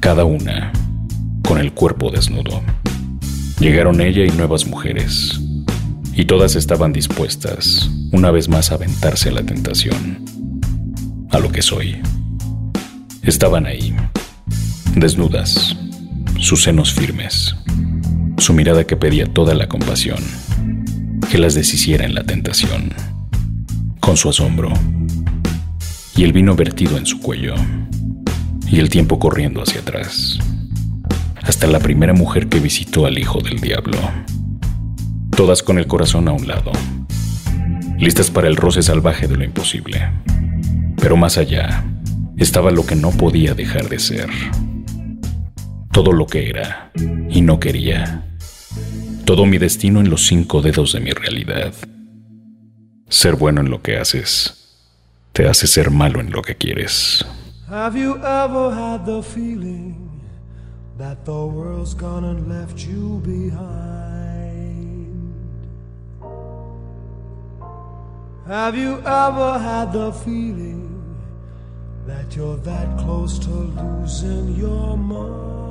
Cada 0.00 0.24
una 0.24 0.72
con 1.46 1.58
el 1.58 1.72
cuerpo 1.72 2.10
desnudo. 2.10 2.60
Llegaron 3.60 4.00
ella 4.00 4.26
y 4.26 4.30
nuevas 4.30 4.66
mujeres. 4.66 5.40
Y 6.14 6.24
todas 6.24 6.56
estaban 6.56 6.92
dispuestas, 6.92 7.88
una 8.10 8.32
vez 8.32 8.48
más, 8.48 8.72
a 8.72 8.74
aventarse 8.74 9.28
a 9.28 9.32
la 9.32 9.42
tentación. 9.44 10.24
A 11.30 11.38
lo 11.38 11.52
que 11.52 11.62
soy. 11.62 12.02
Estaban 13.22 13.66
ahí 13.66 13.94
desnudas, 14.96 15.76
sus 16.38 16.62
senos 16.62 16.92
firmes, 16.92 17.56
su 18.38 18.52
mirada 18.52 18.84
que 18.84 18.96
pedía 18.96 19.26
toda 19.26 19.54
la 19.54 19.68
compasión, 19.68 20.18
que 21.30 21.38
las 21.38 21.54
deshiciera 21.54 22.04
en 22.04 22.14
la 22.14 22.24
tentación, 22.24 22.92
con 24.00 24.16
su 24.16 24.28
asombro, 24.28 24.72
y 26.14 26.24
el 26.24 26.32
vino 26.32 26.54
vertido 26.54 26.98
en 26.98 27.06
su 27.06 27.20
cuello, 27.20 27.54
y 28.70 28.80
el 28.80 28.90
tiempo 28.90 29.18
corriendo 29.18 29.62
hacia 29.62 29.80
atrás, 29.80 30.38
hasta 31.42 31.66
la 31.66 31.80
primera 31.80 32.12
mujer 32.12 32.48
que 32.48 32.60
visitó 32.60 33.06
al 33.06 33.18
hijo 33.18 33.40
del 33.40 33.60
diablo, 33.60 33.98
todas 35.34 35.62
con 35.62 35.78
el 35.78 35.86
corazón 35.86 36.28
a 36.28 36.32
un 36.32 36.46
lado, 36.46 36.72
listas 37.98 38.30
para 38.30 38.48
el 38.48 38.56
roce 38.56 38.82
salvaje 38.82 39.26
de 39.26 39.36
lo 39.36 39.44
imposible, 39.44 40.10
pero 41.00 41.16
más 41.16 41.38
allá 41.38 41.84
estaba 42.36 42.70
lo 42.70 42.84
que 42.84 42.96
no 42.96 43.10
podía 43.10 43.54
dejar 43.54 43.88
de 43.88 43.98
ser 43.98 44.28
todo 45.96 46.12
lo 46.12 46.26
que 46.26 46.50
era 46.50 46.92
y 46.94 47.40
no 47.40 47.58
quería, 47.58 48.22
todo 49.24 49.46
mi 49.46 49.56
destino 49.56 49.98
en 50.00 50.10
los 50.10 50.26
cinco 50.26 50.60
dedos 50.60 50.92
de 50.92 51.00
mi 51.00 51.10
realidad. 51.10 51.72
Ser 53.08 53.36
bueno 53.36 53.62
en 53.62 53.70
lo 53.70 53.80
que 53.80 53.96
haces 53.96 54.76
te 55.32 55.48
hace 55.48 55.66
ser 55.66 55.90
malo 55.90 56.20
en 56.20 56.30
lo 56.32 56.42
que 56.42 56.54
quieres. 56.54 57.24
Have 57.70 57.98
you 57.98 58.16
ever 58.16 58.74
had 58.74 59.06
the 59.06 59.22
feeling 59.22 60.20
that 60.98 61.24
the 61.24 61.32
world's 61.32 61.94
gone 61.94 62.26
and 62.26 62.46
left 62.46 62.78
you 62.86 63.22
behind? 63.24 63.56
Have 68.46 68.76
you 68.76 68.98
ever 68.98 69.58
had 69.58 69.92
the 69.94 70.12
feeling 70.12 71.16
that 72.06 72.36
you're 72.36 72.58
that 72.64 72.98
close 72.98 73.38
to 73.38 73.48
losing 73.48 74.56
your 74.56 74.98
mind? 74.98 75.65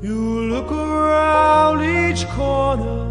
You 0.00 0.42
look 0.42 0.70
around 0.70 1.82
each 1.82 2.24
corner, 2.28 3.04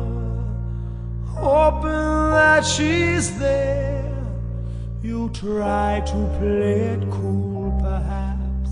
hoping 1.26 2.32
that 2.32 2.66
she's 2.66 3.38
there. 3.38 4.10
You 5.04 5.30
try 5.34 6.02
to 6.06 6.38
play 6.40 6.80
it 6.96 7.12
cool, 7.12 7.78
perhaps, 7.82 8.72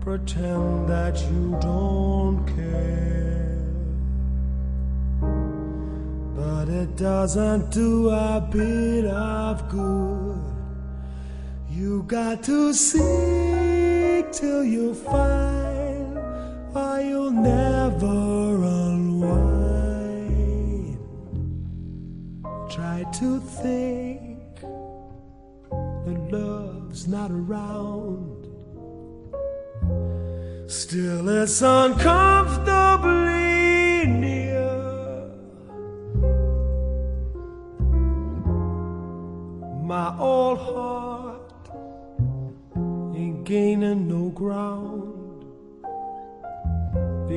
pretend 0.00 0.88
that 0.88 1.20
you 1.32 1.58
don't 1.60 2.46
care. 2.54 3.58
But 6.36 6.68
it 6.68 6.94
doesn't 6.94 7.72
do 7.72 8.10
a 8.10 8.48
bit 8.48 9.06
of 9.06 9.68
good. 9.68 10.40
You 11.68 12.04
got 12.04 12.44
to 12.44 12.72
seek 12.72 14.30
till 14.30 14.64
you 14.64 14.94
find 14.94 15.83
you'll 16.74 17.30
never 17.30 18.64
unwind. 18.64 19.28
Try 22.70 23.04
to 23.20 23.40
think 23.40 24.60
that 25.70 26.28
love's 26.32 27.06
not 27.06 27.30
around. 27.30 28.46
Still, 30.68 31.28
it's 31.28 31.62
uncomfortably 31.62 34.06
near. 34.06 35.30
My 39.82 40.16
old 40.18 40.58
heart 40.58 41.52
ain't 43.16 43.44
gaining 43.44 44.08
no 44.08 44.30
ground 44.30 44.93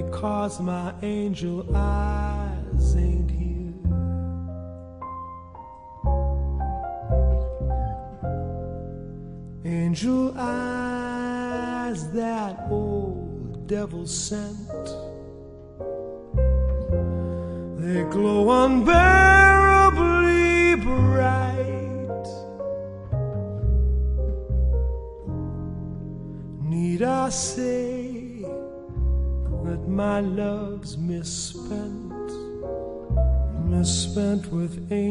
because 0.10 0.62
my 0.62 0.94
angel 1.02 1.66
eyes 1.76 2.96
ain't 2.96 3.30
here. 3.30 3.74
Angel 9.66 10.34
eyes 10.38 12.10
that 12.14 12.68
old 12.70 13.68
devil 13.68 14.08
sent. 14.08 14.86
They 17.80 18.04
glow 18.10 18.50
unbearably 18.64 19.07
of 34.78 34.92
angels. 34.92 35.07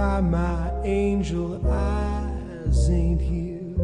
Why 0.00 0.18
my 0.22 0.72
angel 0.82 1.60
eyes 1.68 2.88
ain't 2.88 3.20
here. 3.20 3.76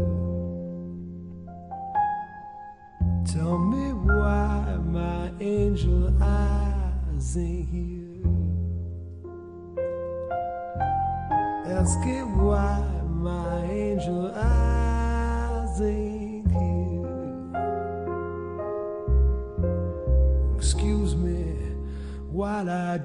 Tell 3.33 3.59
me 3.59 3.93
why 3.93 4.79
my 4.99 5.31
angel 5.41 6.11
eyes 6.23 7.37
ain't 7.37 7.69
here. 7.69 8.25
Ask 11.79 11.99
it 12.07 12.27
why 12.27 12.83
my 13.29 13.65
angel 13.65 14.33
eyes 14.35 15.81
ain't 15.83 16.51
here. 16.51 17.13
Excuse 20.57 21.15
me 21.15 21.43
while 22.31 22.71
I 22.71 22.97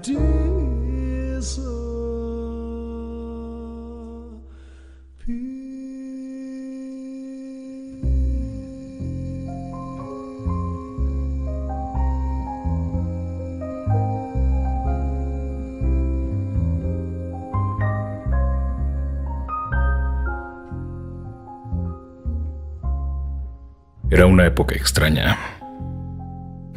Era 24.21 24.27
una 24.27 24.45
época 24.45 24.75
extraña. 24.75 25.36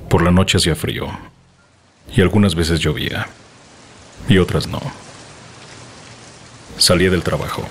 Por 0.09 0.23
la 0.23 0.31
noche 0.31 0.57
hacía 0.57 0.75
frío 0.75 1.09
y 2.17 2.23
algunas 2.23 2.55
veces 2.55 2.81
llovía 2.81 3.27
y 4.27 4.39
otras 4.39 4.67
no. 4.67 4.81
Salía 6.79 7.11
del 7.11 7.23
trabajo. 7.23 7.63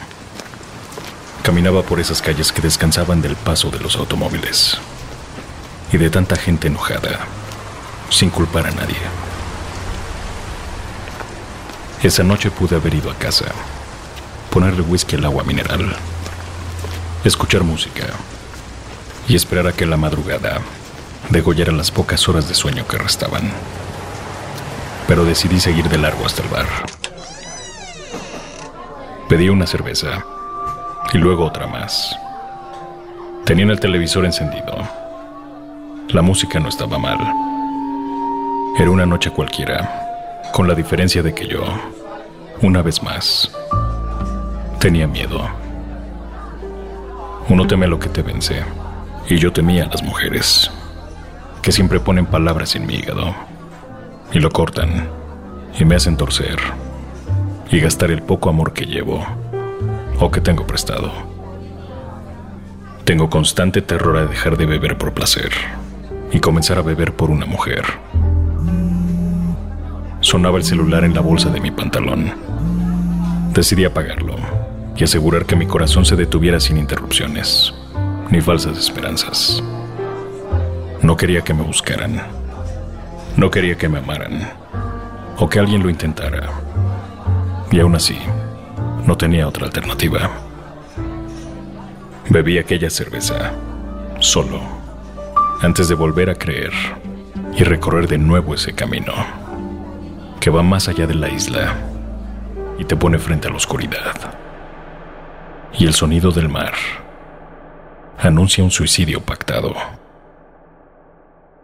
Caminaba 1.41 1.81
por 1.81 1.99
esas 1.99 2.21
calles 2.21 2.51
que 2.51 2.61
descansaban 2.61 3.23
del 3.23 3.35
paso 3.35 3.71
de 3.71 3.79
los 3.79 3.95
automóviles 3.95 4.77
y 5.91 5.97
de 5.97 6.11
tanta 6.11 6.35
gente 6.35 6.67
enojada, 6.67 7.21
sin 8.11 8.29
culpar 8.29 8.67
a 8.67 8.71
nadie. 8.71 9.01
Esa 12.03 12.23
noche 12.23 12.51
pude 12.51 12.75
haber 12.75 12.93
ido 12.93 13.09
a 13.09 13.15
casa, 13.15 13.45
ponerle 14.51 14.81
whisky 14.83 15.15
al 15.15 15.25
agua 15.25 15.43
mineral, 15.43 15.95
escuchar 17.25 17.63
música 17.63 18.05
y 19.27 19.35
esperar 19.35 19.67
a 19.67 19.73
que 19.73 19.85
la 19.85 19.97
madrugada 19.97 20.61
degollara 21.29 21.71
las 21.71 21.91
pocas 21.91 22.27
horas 22.27 22.47
de 22.47 22.55
sueño 22.55 22.87
que 22.87 22.97
restaban. 22.97 23.51
Pero 25.07 25.25
decidí 25.25 25.59
seguir 25.59 25.89
de 25.89 25.97
largo 25.97 26.25
hasta 26.25 26.43
el 26.43 26.49
bar. 26.49 26.67
Pedí 29.29 29.49
una 29.49 29.67
cerveza 29.67 30.25
y 31.13 31.17
luego 31.17 31.45
otra 31.45 31.67
más. 31.67 32.15
Tenían 33.45 33.69
el 33.69 33.79
televisor 33.79 34.25
encendido. 34.25 34.75
La 36.09 36.21
música 36.21 36.59
no 36.59 36.69
estaba 36.69 36.97
mal. 36.97 37.17
Era 38.77 38.89
una 38.89 39.05
noche 39.05 39.29
cualquiera, 39.31 40.41
con 40.51 40.67
la 40.67 40.75
diferencia 40.75 41.21
de 41.21 41.33
que 41.33 41.47
yo, 41.47 41.63
una 42.61 42.81
vez 42.81 43.03
más, 43.03 43.51
tenía 44.79 45.07
miedo. 45.07 45.47
Uno 47.49 47.67
teme 47.67 47.87
lo 47.87 47.99
que 47.99 48.09
te 48.09 48.21
vence. 48.21 48.63
Y 49.29 49.37
yo 49.37 49.53
temía 49.53 49.85
a 49.85 49.87
las 49.87 50.03
mujeres, 50.03 50.69
que 51.61 51.71
siempre 51.71 51.99
ponen 51.99 52.25
palabras 52.25 52.75
en 52.75 52.85
mi 52.85 52.95
hígado, 52.95 53.33
y 54.33 54.39
lo 54.39 54.49
cortan, 54.49 55.07
y 55.79 55.85
me 55.85 55.95
hacen 55.95 56.17
torcer, 56.17 56.59
y 57.71 57.79
gastar 57.79 58.11
el 58.11 58.21
poco 58.21 58.49
amor 58.49 58.73
que 58.73 58.85
llevo, 58.85 59.25
o 60.19 60.29
que 60.29 60.41
tengo 60.41 60.67
prestado. 60.67 61.11
Tengo 63.05 63.29
constante 63.29 63.81
terror 63.81 64.17
a 64.17 64.25
dejar 64.25 64.57
de 64.57 64.65
beber 64.65 64.97
por 64.97 65.13
placer, 65.13 65.51
y 66.31 66.39
comenzar 66.39 66.77
a 66.77 66.81
beber 66.81 67.13
por 67.13 67.31
una 67.31 67.45
mujer. 67.45 67.85
Sonaba 70.19 70.57
el 70.57 70.65
celular 70.65 71.05
en 71.05 71.13
la 71.13 71.21
bolsa 71.21 71.49
de 71.49 71.61
mi 71.61 71.71
pantalón. 71.71 72.33
Decidí 73.53 73.85
apagarlo 73.85 74.35
y 74.95 75.03
asegurar 75.03 75.45
que 75.45 75.55
mi 75.55 75.65
corazón 75.65 76.05
se 76.05 76.15
detuviera 76.15 76.59
sin 76.59 76.77
interrupciones 76.77 77.73
ni 78.29 78.41
falsas 78.41 78.77
esperanzas. 78.77 79.63
No 81.01 81.17
quería 81.17 81.41
que 81.41 81.53
me 81.53 81.63
buscaran. 81.63 82.21
No 83.35 83.49
quería 83.51 83.77
que 83.77 83.89
me 83.89 83.99
amaran. 83.99 84.49
O 85.37 85.49
que 85.49 85.59
alguien 85.59 85.83
lo 85.83 85.89
intentara. 85.89 86.49
Y 87.71 87.79
aún 87.79 87.95
así, 87.95 88.17
no 89.05 89.17
tenía 89.17 89.47
otra 89.47 89.65
alternativa. 89.65 90.29
Bebí 92.29 92.57
aquella 92.57 92.89
cerveza, 92.89 93.51
solo, 94.19 94.61
antes 95.61 95.89
de 95.89 95.95
volver 95.95 96.29
a 96.29 96.35
creer 96.35 96.71
y 97.57 97.63
recorrer 97.63 98.07
de 98.07 98.17
nuevo 98.17 98.53
ese 98.53 98.73
camino, 98.73 99.13
que 100.39 100.49
va 100.49 100.63
más 100.63 100.87
allá 100.87 101.05
de 101.05 101.15
la 101.15 101.29
isla 101.29 101.75
y 102.79 102.85
te 102.85 102.95
pone 102.95 103.19
frente 103.19 103.47
a 103.47 103.51
la 103.51 103.57
oscuridad. 103.57 104.35
Y 105.77 105.85
el 105.85 105.93
sonido 105.93 106.31
del 106.31 106.49
mar 106.49 106.73
anuncia 108.27 108.63
un 108.63 108.71
suicidio 108.71 109.21
pactado. 109.21 109.75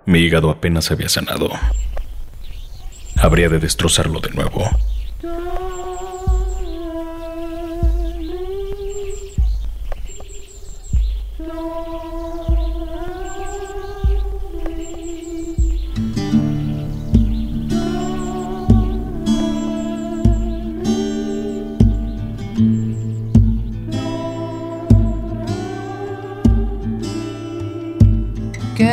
Mi 0.06 0.20
hígado 0.20 0.50
apenas 0.50 0.92
había 0.92 1.10
sanado. 1.10 1.50
habría 3.16 3.50
de 3.50 3.60
destrozarlo 3.60 4.20
de 4.20 4.30
nuevo. 4.32 4.70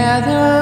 together. 0.06 0.55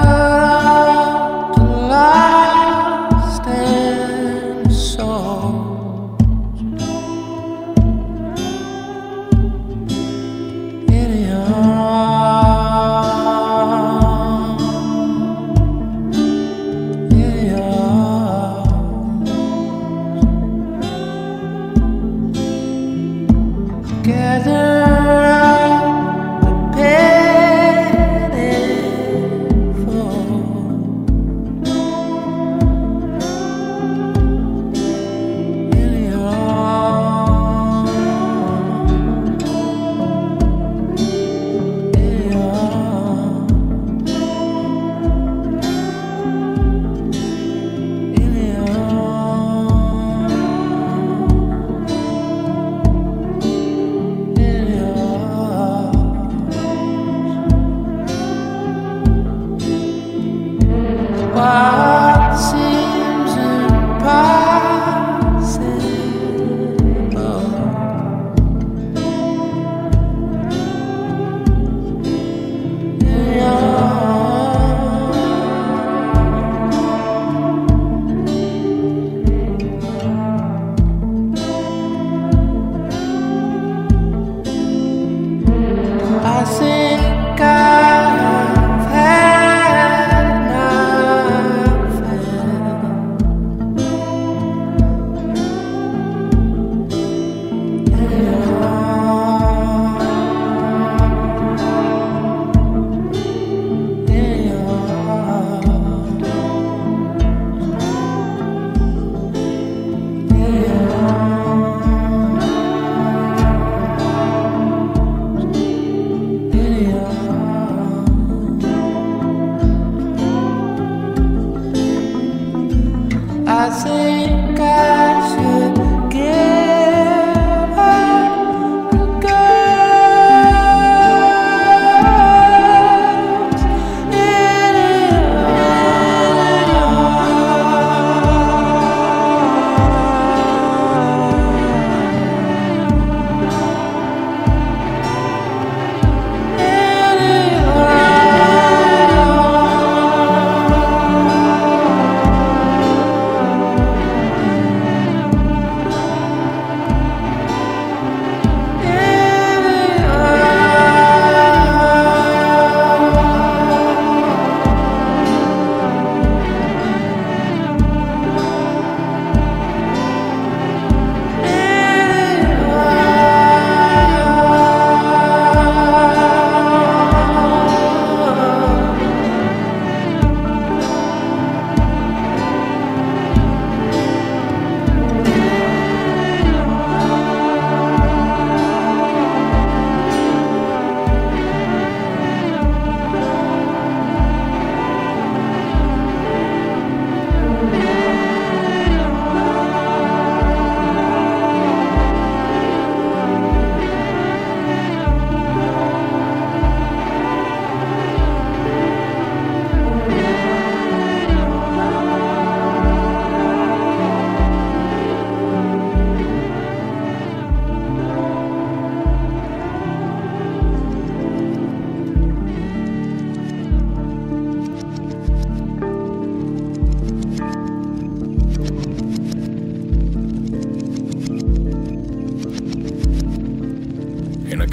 I 123.46 123.68
think 123.68 124.58
I 124.58 125.36
should 125.36 125.73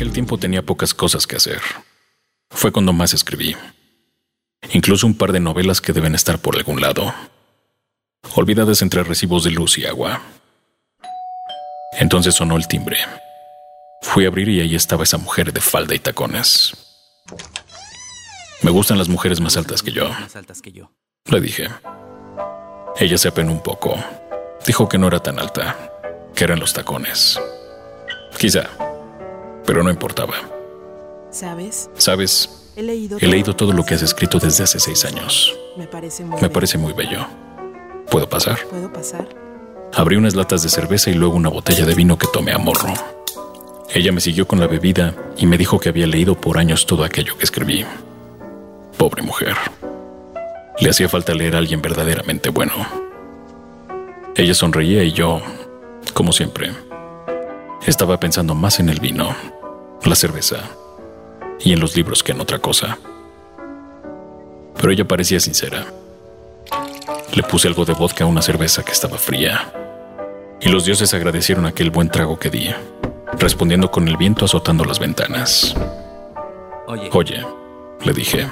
aquel 0.02 0.14
tiempo 0.14 0.40
tenía 0.40 0.64
pocas 0.64 0.96
cosas 0.96 1.28
que 1.28 1.36
hacer. 1.36 1.62
Fue 2.50 2.72
cuando 2.72 2.92
más 2.92 3.14
escribí. 3.14 3.56
Incluso 4.74 5.06
un 5.06 5.14
par 5.14 5.32
de 5.32 5.40
novelas 5.40 5.80
que 5.80 5.94
deben 5.94 6.16
estar 6.16 6.40
por 6.40 6.56
algún 6.58 6.82
lado. 6.82 7.14
Olvidadas 8.34 8.82
entre 8.82 9.04
recibos 9.04 9.44
de 9.44 9.52
luz 9.52 9.78
y 9.78 9.86
agua. 9.86 10.24
Entonces 12.00 12.34
sonó 12.34 12.58
el 12.58 12.68
timbre. 12.68 12.98
Fui 14.02 14.26
a 14.26 14.30
abrir 14.30 14.50
y 14.50 14.60
ahí 14.60 14.74
estaba 14.74 15.04
esa 15.04 15.20
mujer 15.20 15.54
de 15.54 15.62
falda 15.62 15.94
y 15.94 16.00
tacones. 16.00 16.74
Me 18.64 18.72
gustan 18.72 18.98
las 18.98 19.08
mujeres 19.08 19.40
más 19.40 19.56
altas 19.56 19.84
que 19.84 19.92
yo, 19.92 20.10
Más 20.10 20.36
altas 20.36 20.64
que 20.64 20.72
yo. 20.72 20.92
le 21.26 21.40
dije. 21.42 21.70
Ella 23.00 23.20
se 23.20 23.28
apenó 23.28 23.52
un 23.52 23.62
poco. 23.62 24.04
Dijo 24.66 24.90
que 24.90 24.98
no 24.98 25.06
era 25.08 25.20
tan 25.22 25.38
alta, 25.38 25.92
que 26.34 26.44
eran 26.44 26.60
los 26.60 26.74
tacones. 26.74 27.40
Quizá, 28.40 28.68
pero 29.66 29.84
no 29.84 29.90
importaba. 29.90 30.34
¿Sabes? 31.30 31.90
Sabes, 31.96 32.50
He 32.76 32.82
leído, 32.84 33.18
he 33.20 33.28
leído 33.28 33.56
todo 33.56 33.74
lo 33.74 33.84
que 33.84 33.96
has 33.96 34.02
escrito 34.02 34.40
desde 34.40 34.64
hace 34.64 34.80
seis 34.80 35.04
años. 35.06 35.58
Me 35.78 35.88
parece 35.88 36.24
muy 36.24 36.36
Me 36.36 36.42
bello. 36.42 36.54
parece 36.54 36.78
muy 36.78 36.94
bello. 36.94 37.26
¿Puedo 38.10 38.28
pasar? 38.30 38.60
¿Puedo 38.70 38.92
pasar? 38.92 39.28
Abrí 39.94 40.16
unas 40.16 40.36
latas 40.36 40.64
de 40.64 40.70
cerveza 40.70 41.10
y 41.10 41.14
luego 41.14 41.36
una 41.36 41.50
botella 41.50 41.86
de 41.86 41.94
vino 41.96 42.18
que 42.18 42.28
tomé 42.28 42.52
a 42.54 42.58
morro. 42.58 42.94
Ella 43.94 44.12
me 44.14 44.22
siguió 44.22 44.48
con 44.48 44.60
la 44.60 44.68
bebida 44.68 45.14
y 45.38 45.46
me 45.46 45.58
dijo 45.58 45.80
que 45.80 45.90
había 45.90 46.08
leído 46.08 46.36
por 46.36 46.58
años 46.58 46.86
todo 46.86 47.04
aquello 47.04 47.38
que 47.38 47.44
escribí. 47.44 47.86
Pobre 48.98 49.22
mujer. 49.22 49.56
Le 50.80 50.90
hacía 50.90 51.10
falta 51.10 51.34
leer 51.34 51.56
a 51.56 51.60
alguien 51.60 51.82
verdaderamente 51.82 52.50
bueno. 52.50 52.74
Ella 54.36 54.54
sonreía 54.54 55.04
y 55.04 55.12
yo, 55.12 55.42
como 56.14 56.32
siempre, 56.32 56.72
estaba 57.86 58.20
pensando 58.20 58.56
más 58.56 58.80
en 58.80 58.90
el 58.90 59.00
vino, 59.00 59.36
la 60.04 60.16
cerveza 60.16 60.58
y 61.60 61.74
en 61.74 61.80
los 61.80 61.96
libros 61.96 62.24
que 62.24 62.32
en 62.32 62.42
otra 62.42 62.60
cosa. 62.60 62.98
Pero 64.76 64.92
ella 64.92 65.06
parecía 65.06 65.40
sincera. 65.40 65.86
Le 67.34 67.44
puse 67.44 67.68
algo 67.68 67.86
de 67.86 67.94
vodka 67.94 68.24
a 68.24 68.28
una 68.28 68.42
cerveza 68.42 68.84
que 68.84 68.92
estaba 68.92 69.18
fría. 69.18 69.72
Y 70.60 70.70
los 70.70 70.86
dioses 70.86 71.14
agradecieron 71.14 71.66
aquel 71.66 71.90
buen 71.90 72.10
trago 72.10 72.38
que 72.38 72.50
di, 72.50 72.70
respondiendo 73.40 73.90
con 73.90 74.08
el 74.08 74.18
viento 74.18 74.46
azotando 74.46 74.86
las 74.86 75.00
ventanas. 75.00 75.76
Oye, 76.88 77.10
Oye, 77.14 77.46
le 78.04 78.14
dije, 78.14 78.48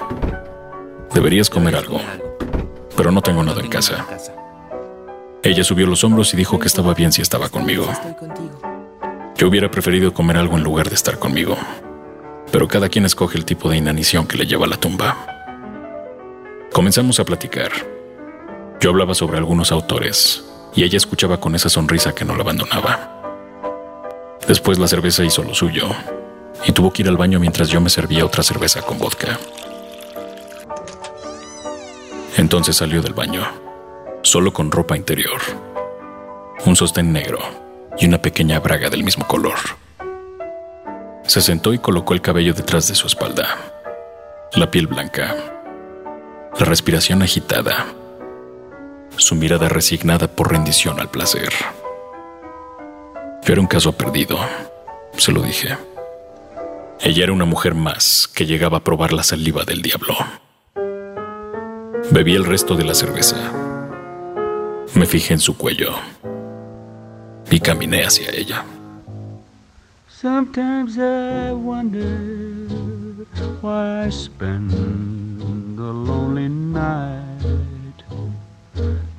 deberías 1.14 1.50
comer 1.50 1.76
algo, 1.76 2.00
pero 2.96 3.12
no 3.12 3.22
tengo 3.22 3.44
nada 3.44 3.62
en 3.62 3.70
casa. 3.70 4.08
Ella 5.44 5.64
subió 5.64 5.88
los 5.88 6.04
hombros 6.04 6.34
y 6.34 6.38
dijo 6.38 6.60
que 6.60 6.68
estaba 6.68 6.94
bien 6.94 7.12
si 7.12 7.22
estaba 7.22 7.50
conmigo. 7.50 7.88
Yo 9.40 9.48
hubiera 9.48 9.72
preferido 9.72 10.14
comer 10.14 10.36
algo 10.36 10.58
en 10.58 10.66
lugar 10.66 10.90
de 10.90 10.96
estar 10.96 11.18
conmigo, 11.18 11.58
pero 12.52 12.68
cada 12.68 12.90
quien 12.90 13.06
escoge 13.06 13.38
el 13.38 13.46
tipo 13.46 13.70
de 13.70 13.78
inanición 13.78 14.28
que 14.28 14.38
le 14.38 14.46
lleva 14.46 14.66
a 14.66 14.68
la 14.68 14.76
tumba. 14.76 15.16
Comenzamos 16.74 17.22
a 17.22 17.24
platicar. 17.24 17.72
Yo 18.82 18.90
hablaba 18.90 19.14
sobre 19.14 19.38
algunos 19.38 19.72
autores 19.72 20.44
y 20.76 20.84
ella 20.84 20.98
escuchaba 20.98 21.40
con 21.40 21.56
esa 21.56 21.70
sonrisa 21.70 22.14
que 22.14 22.26
no 22.26 22.36
la 22.36 22.42
abandonaba. 22.42 23.22
Después 24.46 24.78
la 24.78 24.90
cerveza 24.90 25.24
hizo 25.24 25.42
lo 25.42 25.56
suyo 25.56 25.88
y 26.66 26.74
tuvo 26.74 26.92
que 26.92 27.04
ir 27.04 27.08
al 27.08 27.16
baño 27.16 27.40
mientras 27.40 27.70
yo 27.70 27.80
me 27.80 27.90
servía 27.90 28.26
otra 28.26 28.44
cerveza 28.44 28.82
con 28.82 28.98
vodka. 28.98 29.40
Entonces 32.36 32.76
salió 32.76 33.02
del 33.02 33.14
baño, 33.14 33.48
solo 34.22 34.52
con 34.52 34.70
ropa 34.70 34.98
interior, 34.98 35.40
un 36.66 36.76
sostén 36.76 37.14
negro 37.14 37.69
y 38.00 38.06
una 38.06 38.22
pequeña 38.22 38.60
braga 38.60 38.90
del 38.90 39.04
mismo 39.04 39.28
color. 39.28 39.58
Se 41.26 41.42
sentó 41.42 41.74
y 41.74 41.80
colocó 41.80 42.14
el 42.14 42.22
cabello 42.22 42.54
detrás 42.54 42.88
de 42.88 42.96
su 42.96 43.08
espalda, 43.08 43.58
la 44.54 44.72
piel 44.72 44.88
blanca, 44.88 45.36
la 46.58 46.66
respiración 46.66 47.22
agitada, 47.22 47.86
su 49.18 49.36
mirada 49.36 49.70
resignada 49.70 50.28
por 50.28 50.52
rendición 50.52 51.00
al 51.00 51.12
placer. 51.12 51.50
Yo 53.44 53.54
era 53.54 53.62
un 53.62 53.68
caso 53.68 53.92
perdido, 53.92 54.40
se 55.18 55.32
lo 55.32 55.42
dije. 55.42 55.78
Ella 57.02 57.24
era 57.24 57.34
una 57.34 57.46
mujer 57.46 57.76
más 57.76 58.28
que 58.28 58.46
llegaba 58.46 58.78
a 58.78 58.84
probar 58.84 59.14
la 59.14 59.24
saliva 59.24 59.64
del 59.64 59.82
diablo. 59.82 60.16
Bebí 62.12 62.36
el 62.36 62.46
resto 62.46 62.76
de 62.76 62.86
la 62.86 62.96
cerveza. 62.96 63.38
Me 64.96 65.06
fijé 65.06 65.34
en 65.34 65.40
su 65.40 65.58
cuello 65.58 65.94
y 67.52 67.60
caminé 67.60 68.04
hacia 68.06 68.30
ella. 68.30 68.64
Sometimes 70.08 70.98
I 70.98 71.52
wonder 71.54 72.18
why 73.62 74.06
I 74.06 74.10
spend 74.10 74.70
the 75.78 75.92
lonely 75.94 76.50
night 76.50 78.04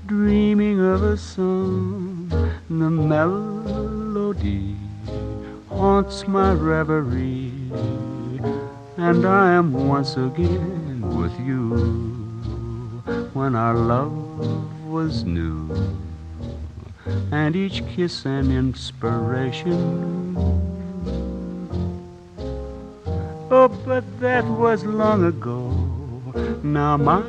dreaming 0.07 0.81
of 0.81 1.03
a 1.03 1.17
song. 1.17 2.29
The 2.69 2.91
melody 2.91 4.77
haunts 5.69 6.29
my 6.29 6.53
reverie, 6.53 7.53
and 8.97 9.27
I 9.27 9.55
am 9.55 9.73
once 9.89 10.17
again 10.17 11.01
with 11.03 11.33
you 11.41 11.71
when 13.33 13.57
our 13.57 13.75
love 13.75 14.13
was 14.87 15.25
new 15.25 15.69
and 17.33 17.57
each 17.57 17.87
kiss 17.89 18.25
an 18.25 18.51
inspiration. 18.51 20.37
Oh, 23.51 23.69
but 23.85 24.05
that 24.21 24.45
was 24.45 24.85
long 24.85 25.25
ago. 25.25 25.71
Now 26.63 26.97
my 26.97 27.23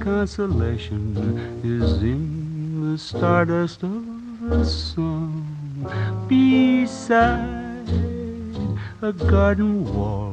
consolation 0.00 1.60
is 1.62 2.02
in 2.02 2.90
the 2.92 2.98
stardust 2.98 3.82
of 3.82 4.52
a 4.52 4.64
song 4.64 5.46
beside 6.28 7.88
a 9.02 9.12
garden 9.12 9.84
wall 9.94 10.32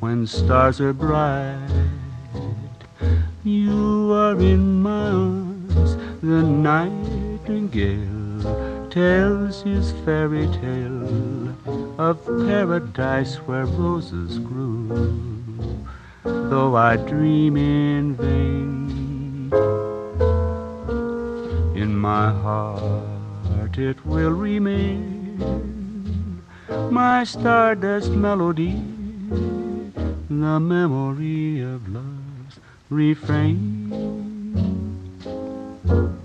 when 0.00 0.26
stars 0.26 0.80
are 0.80 0.92
bright. 0.92 1.58
You 3.44 4.12
are 4.12 4.38
in 4.38 4.82
my 4.82 5.08
arms, 5.08 5.51
the 6.22 6.42
nightingale 6.42 6.88
tells 8.90 9.62
his 9.62 9.92
fairy 10.04 10.46
tale 10.48 11.48
of 11.98 12.24
paradise 12.46 13.36
where 13.46 13.66
roses 13.66 14.38
grew. 14.38 15.84
Though 16.24 16.76
I 16.76 16.96
dream 16.96 17.56
in 17.56 18.14
vain, 18.16 19.50
in 21.74 21.96
my 21.96 22.30
heart 22.30 23.78
it 23.78 24.04
will 24.04 24.32
remain 24.32 25.22
my 26.90 27.24
stardust 27.24 28.10
melody, 28.10 28.82
the 30.28 30.60
memory 30.60 31.60
of 31.60 31.88
love's 31.88 32.60
refrain 32.90 34.31
thank 35.92 36.12
you. 36.12 36.21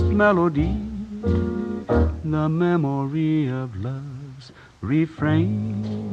Melody, 0.00 0.74
the 2.24 2.48
memory 2.48 3.48
of 3.48 3.76
love's 3.76 4.52
refrain. 4.80 6.12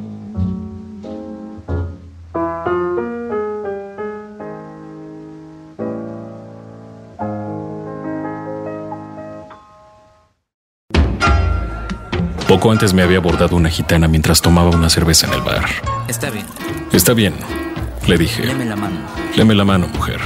Poco 12.48 12.72
antes 12.72 12.94
me 12.94 13.04
había 13.04 13.20
abordado 13.20 13.56
una 13.56 13.70
gitana 13.70 14.08
mientras 14.08 14.42
tomaba 14.42 14.72
una 14.72 14.90
cerveza 14.90 15.28
en 15.28 15.34
el 15.34 15.42
bar. 15.42 15.66
está 16.08 16.30
bien. 16.32 16.46
Está 16.92 17.14
bien, 17.14 17.36
le 18.08 18.18
dije. 18.18 18.42
Deme 18.42 18.66
la 18.66 18.76
mano. 18.76 18.98
Leme 19.38 19.54
la 19.54 19.64
mano, 19.64 19.88
mujer. 19.88 20.20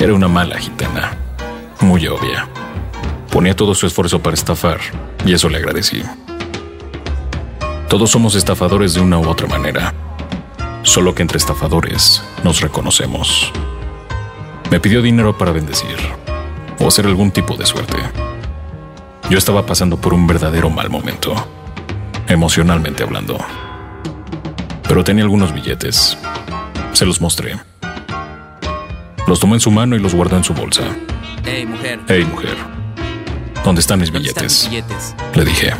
Era 0.00 0.12
una 0.12 0.26
mala 0.26 0.58
gitana, 0.58 1.16
muy 1.80 2.06
obvia. 2.06 2.48
Ponía 3.30 3.56
todo 3.56 3.74
su 3.74 3.86
esfuerzo 3.86 4.20
para 4.20 4.34
estafar, 4.34 4.78
y 5.24 5.32
eso 5.32 5.48
le 5.48 5.58
agradecí. 5.58 6.02
Todos 7.88 8.10
somos 8.10 8.34
estafadores 8.34 8.94
de 8.94 9.00
una 9.00 9.18
u 9.18 9.28
otra 9.28 9.46
manera, 9.46 9.94
solo 10.82 11.14
que 11.14 11.22
entre 11.22 11.38
estafadores 11.38 12.22
nos 12.42 12.60
reconocemos. 12.60 13.52
Me 14.70 14.80
pidió 14.80 15.02
dinero 15.02 15.36
para 15.36 15.52
bendecir, 15.52 15.96
o 16.78 16.88
hacer 16.88 17.06
algún 17.06 17.30
tipo 17.30 17.56
de 17.56 17.66
suerte. 17.66 17.98
Yo 19.30 19.38
estaba 19.38 19.64
pasando 19.64 19.96
por 19.96 20.12
un 20.12 20.26
verdadero 20.26 20.70
mal 20.70 20.90
momento, 20.90 21.34
emocionalmente 22.28 23.02
hablando. 23.02 23.38
Pero 24.86 25.02
tenía 25.02 25.24
algunos 25.24 25.52
billetes. 25.52 26.18
Se 26.92 27.06
los 27.06 27.20
mostré. 27.20 27.58
Los 29.26 29.40
tomó 29.40 29.54
en 29.54 29.60
su 29.60 29.70
mano 29.70 29.96
y 29.96 29.98
los 29.98 30.14
guardó 30.14 30.36
en 30.36 30.44
su 30.44 30.52
bolsa. 30.52 30.84
Hey, 31.46 31.66
mujer. 31.66 32.00
Hey, 32.08 32.24
mujer. 32.24 32.56
¿Dónde 33.64 33.80
están 33.80 34.00
mis 34.00 34.10
¿dónde 34.12 34.28
están 34.28 34.44
billetes? 34.44 34.70
mis 34.70 34.70
billetes? 34.70 35.14
Le 35.34 35.44
dije. 35.44 35.72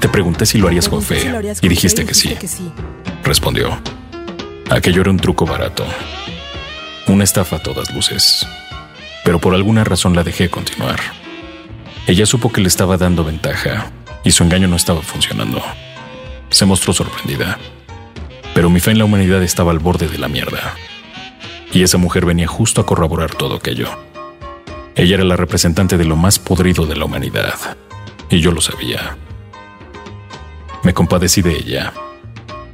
Te 0.00 0.08
pregunté 0.08 0.46
si 0.46 0.58
lo 0.58 0.68
harías 0.68 0.88
con 0.88 1.02
fe 1.02 1.20
si 1.20 1.28
lo 1.28 1.38
harías 1.38 1.58
y 1.58 1.60
con 1.62 1.68
dijiste 1.70 2.02
fe 2.02 2.08
que 2.08 2.14
sí. 2.14 2.34
que 2.36 2.48
sí. 2.48 2.70
Respondió. 3.24 3.80
Aquello 4.70 5.00
era 5.00 5.10
un 5.10 5.16
truco 5.16 5.46
barato. 5.46 5.84
Una 7.06 7.24
estafa 7.24 7.56
a 7.56 7.58
todas 7.62 7.92
luces. 7.94 8.46
Pero 9.24 9.38
por 9.38 9.54
alguna 9.54 9.84
razón 9.84 10.14
la 10.14 10.22
dejé 10.22 10.50
continuar. 10.50 11.00
Ella 12.06 12.26
supo 12.26 12.52
que 12.52 12.60
le 12.60 12.68
estaba 12.68 12.96
dando 12.96 13.24
ventaja 13.24 13.90
y 14.24 14.30
su 14.30 14.44
engaño 14.44 14.68
no 14.68 14.76
estaba 14.76 15.02
funcionando. 15.02 15.62
Se 16.50 16.64
mostró 16.64 16.92
sorprendida. 16.92 17.58
Pero 18.54 18.70
mi 18.70 18.80
fe 18.80 18.92
en 18.92 18.98
la 18.98 19.04
humanidad 19.04 19.42
estaba 19.42 19.72
al 19.72 19.78
borde 19.78 20.08
de 20.08 20.18
la 20.18 20.28
mierda. 20.28 20.74
Y 21.72 21.82
esa 21.82 21.98
mujer 21.98 22.24
venía 22.24 22.46
justo 22.46 22.80
a 22.80 22.86
corroborar 22.86 23.34
todo 23.34 23.56
aquello. 23.56 24.07
Ella 24.98 25.14
era 25.14 25.24
la 25.24 25.36
representante 25.36 25.96
de 25.96 26.04
lo 26.04 26.16
más 26.16 26.40
podrido 26.40 26.84
de 26.84 26.96
la 26.96 27.04
humanidad. 27.04 27.54
Y 28.30 28.40
yo 28.40 28.50
lo 28.50 28.60
sabía. 28.60 29.16
Me 30.82 30.92
compadecí 30.92 31.40
de 31.40 31.52
ella 31.52 31.92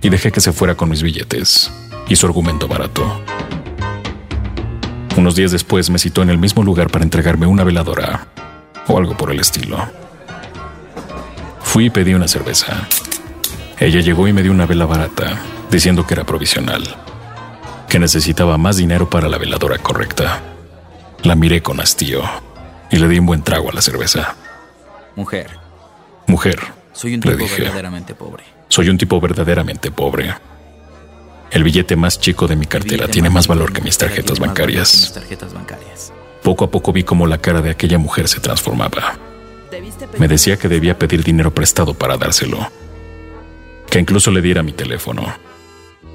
y 0.01 0.09
dejé 0.09 0.33
que 0.33 0.41
se 0.41 0.55
fuera 0.55 0.75
con 0.75 0.89
mis 0.89 1.03
billetes 1.03 1.70
y 2.09 2.16
su 2.16 2.25
argumento 2.25 2.66
barato. 2.66 3.20
Unos 5.18 5.37
días 5.37 5.53
después 5.53 5.91
me 5.91 5.99
citó 5.99 6.22
en 6.22 6.31
el 6.31 6.39
mismo 6.39 6.62
lugar 6.62 6.89
para 6.89 7.05
entregarme 7.05 7.47
una 7.47 7.62
veladora 7.62 8.29
o 8.89 8.97
algo 8.97 9.14
por 9.18 9.31
el 9.31 9.39
estilo. 9.41 9.77
Fui 11.61 11.87
y 11.87 11.91
pedí 11.91 12.14
una 12.14 12.27
cerveza. 12.27 12.89
Ella 13.79 14.01
llegó 14.01 14.27
y 14.29 14.33
me 14.33 14.43
dio 14.43 14.51
una 14.51 14.64
vela 14.64 14.87
barata, 14.87 15.43
diciendo 15.70 16.07
que 16.07 16.14
era 16.14 16.25
provisional, 16.25 16.85
que 17.87 17.99
necesitaba 17.99 18.57
más 18.57 18.79
dinero 18.79 19.11
para 19.11 19.29
la 19.29 19.37
veladora 19.37 19.77
correcta. 19.77 20.54
La 21.25 21.35
miré 21.35 21.62
con 21.62 21.81
hastío 21.81 22.22
y 22.91 22.97
le 22.97 23.09
di 23.09 23.18
un 23.18 23.27
buen 23.27 23.43
trago 23.43 23.70
a 23.70 23.72
la 23.72 23.83
cerveza. 23.83 24.37
Mujer, 25.16 25.59
Mujer, 26.27 26.59
soy 26.93 27.14
un 27.14 27.20
le 27.20 27.33
tipo 27.33 27.45
dije, 27.45 27.62
verdaderamente 27.62 28.14
pobre. 28.14 28.45
soy 28.68 28.89
un 28.89 28.99
tipo 28.99 29.20
verdaderamente 29.20 29.91
pobre. 29.91 30.35
El 31.51 31.62
billete 31.64 31.97
más 31.97 32.18
chico 32.20 32.47
de 32.47 32.57
mi 32.57 32.66
cartera 32.66 33.09
tiene 33.09 33.31
más 33.31 33.47
valor 33.47 33.72
que 33.72 33.81
mis 33.81 33.97
tarjetas 33.97 34.39
bancarias. 34.39 34.93
mis 34.95 35.12
tarjetas 35.12 35.53
bancarias. 35.55 36.12
Poco 36.43 36.64
a 36.64 36.70
poco 36.70 36.93
vi 36.93 37.05
cómo 37.05 37.27
la 37.27 37.39
cara 37.39 37.62
de 37.62 37.70
aquella 37.70 37.99
mujer 37.99 38.29
se 38.29 38.41
transformaba. 38.41 39.16
Me 40.18 40.29
decía 40.29 40.57
que 40.57 40.68
debía 40.68 40.99
pedir 40.99 41.22
dinero 41.25 41.55
prestado 41.55 41.95
para 41.95 42.16
dárselo. 42.16 42.70
Que 43.89 43.99
incluso 44.01 44.31
le 44.31 44.41
diera 44.43 44.62
mi 44.62 44.72
teléfono. 44.72 45.22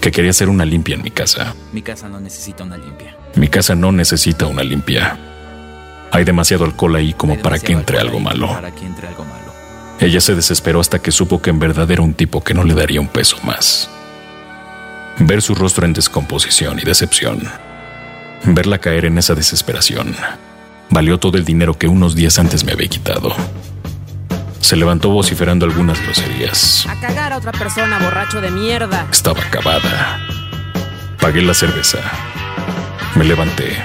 Que 0.02 0.12
quería 0.12 0.32
hacer 0.32 0.50
una 0.50 0.66
limpia 0.66 0.96
en 0.96 1.04
mi 1.04 1.12
casa. 1.12 1.56
Mi 1.74 1.82
casa 1.82 2.08
no 2.08 2.20
necesita 2.20 2.64
una 2.64 2.78
limpia. 2.78 3.18
Mi 3.36 3.48
casa 3.48 3.76
no 3.76 3.92
necesita 3.92 4.48
una 4.48 4.64
limpia. 4.64 5.18
Hay 6.12 6.24
demasiado 6.24 6.66
alcohol 6.66 6.96
ahí 6.96 7.14
como 7.14 7.38
para 7.40 7.60
que 7.60 7.74
entre 7.74 8.00
algo 8.00 8.20
malo. 8.20 8.48
Para 8.48 8.72
que 8.72 8.86
entre 8.86 9.08
algo 9.08 9.26
malo. 9.26 9.54
Ella 10.00 10.22
se 10.22 10.34
desesperó 10.34 10.80
hasta 10.80 11.00
que 11.00 11.12
supo 11.12 11.42
que 11.42 11.50
en 11.50 11.60
verdad 11.60 11.90
era 11.92 12.02
un 12.02 12.14
tipo 12.14 12.42
que 12.42 12.54
no 12.54 12.64
le 12.64 12.74
daría 12.74 13.02
un 13.02 13.10
peso 13.10 13.38
más. 13.44 13.90
Ver 15.20 15.42
su 15.42 15.54
rostro 15.54 15.86
en 15.86 15.94
descomposición 15.94 16.80
y 16.80 16.84
decepción. 16.84 17.44
Verla 18.46 18.80
caer 18.80 19.04
en 19.04 19.18
esa 19.18 19.36
desesperación. 19.36 20.16
Valió 20.90 21.20
todo 21.20 21.38
el 21.38 21.44
dinero 21.44 21.78
que 21.78 21.90
unos 21.90 22.16
días 22.16 22.40
antes 22.40 22.64
me 22.64 22.72
había 22.72 22.88
quitado. 22.88 23.36
Se 24.60 24.76
levantó 24.76 25.10
vociferando 25.10 25.66
algunas 25.66 26.02
groserías. 26.02 26.86
A 26.88 27.00
cagar 27.00 27.34
a 27.34 27.38
otra 27.38 27.52
persona, 27.52 28.00
borracho 28.00 28.42
de 28.42 28.52
mierda. 28.52 29.08
Estaba 29.12 29.42
acabada. 29.42 30.20
Pagué 31.20 31.42
la 31.42 31.54
cerveza. 31.54 32.00
Me 33.16 33.26
levanté 33.26 33.78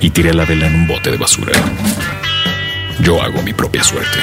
y 0.00 0.10
tiré 0.10 0.34
la 0.34 0.44
vela 0.44 0.66
en 0.66 0.74
un 0.74 0.86
bote 0.86 1.10
de 1.10 1.16
basura. 1.16 1.52
Yo 3.00 3.22
hago 3.22 3.42
mi 3.42 3.52
propia 3.52 3.82
suerte. 3.82 4.18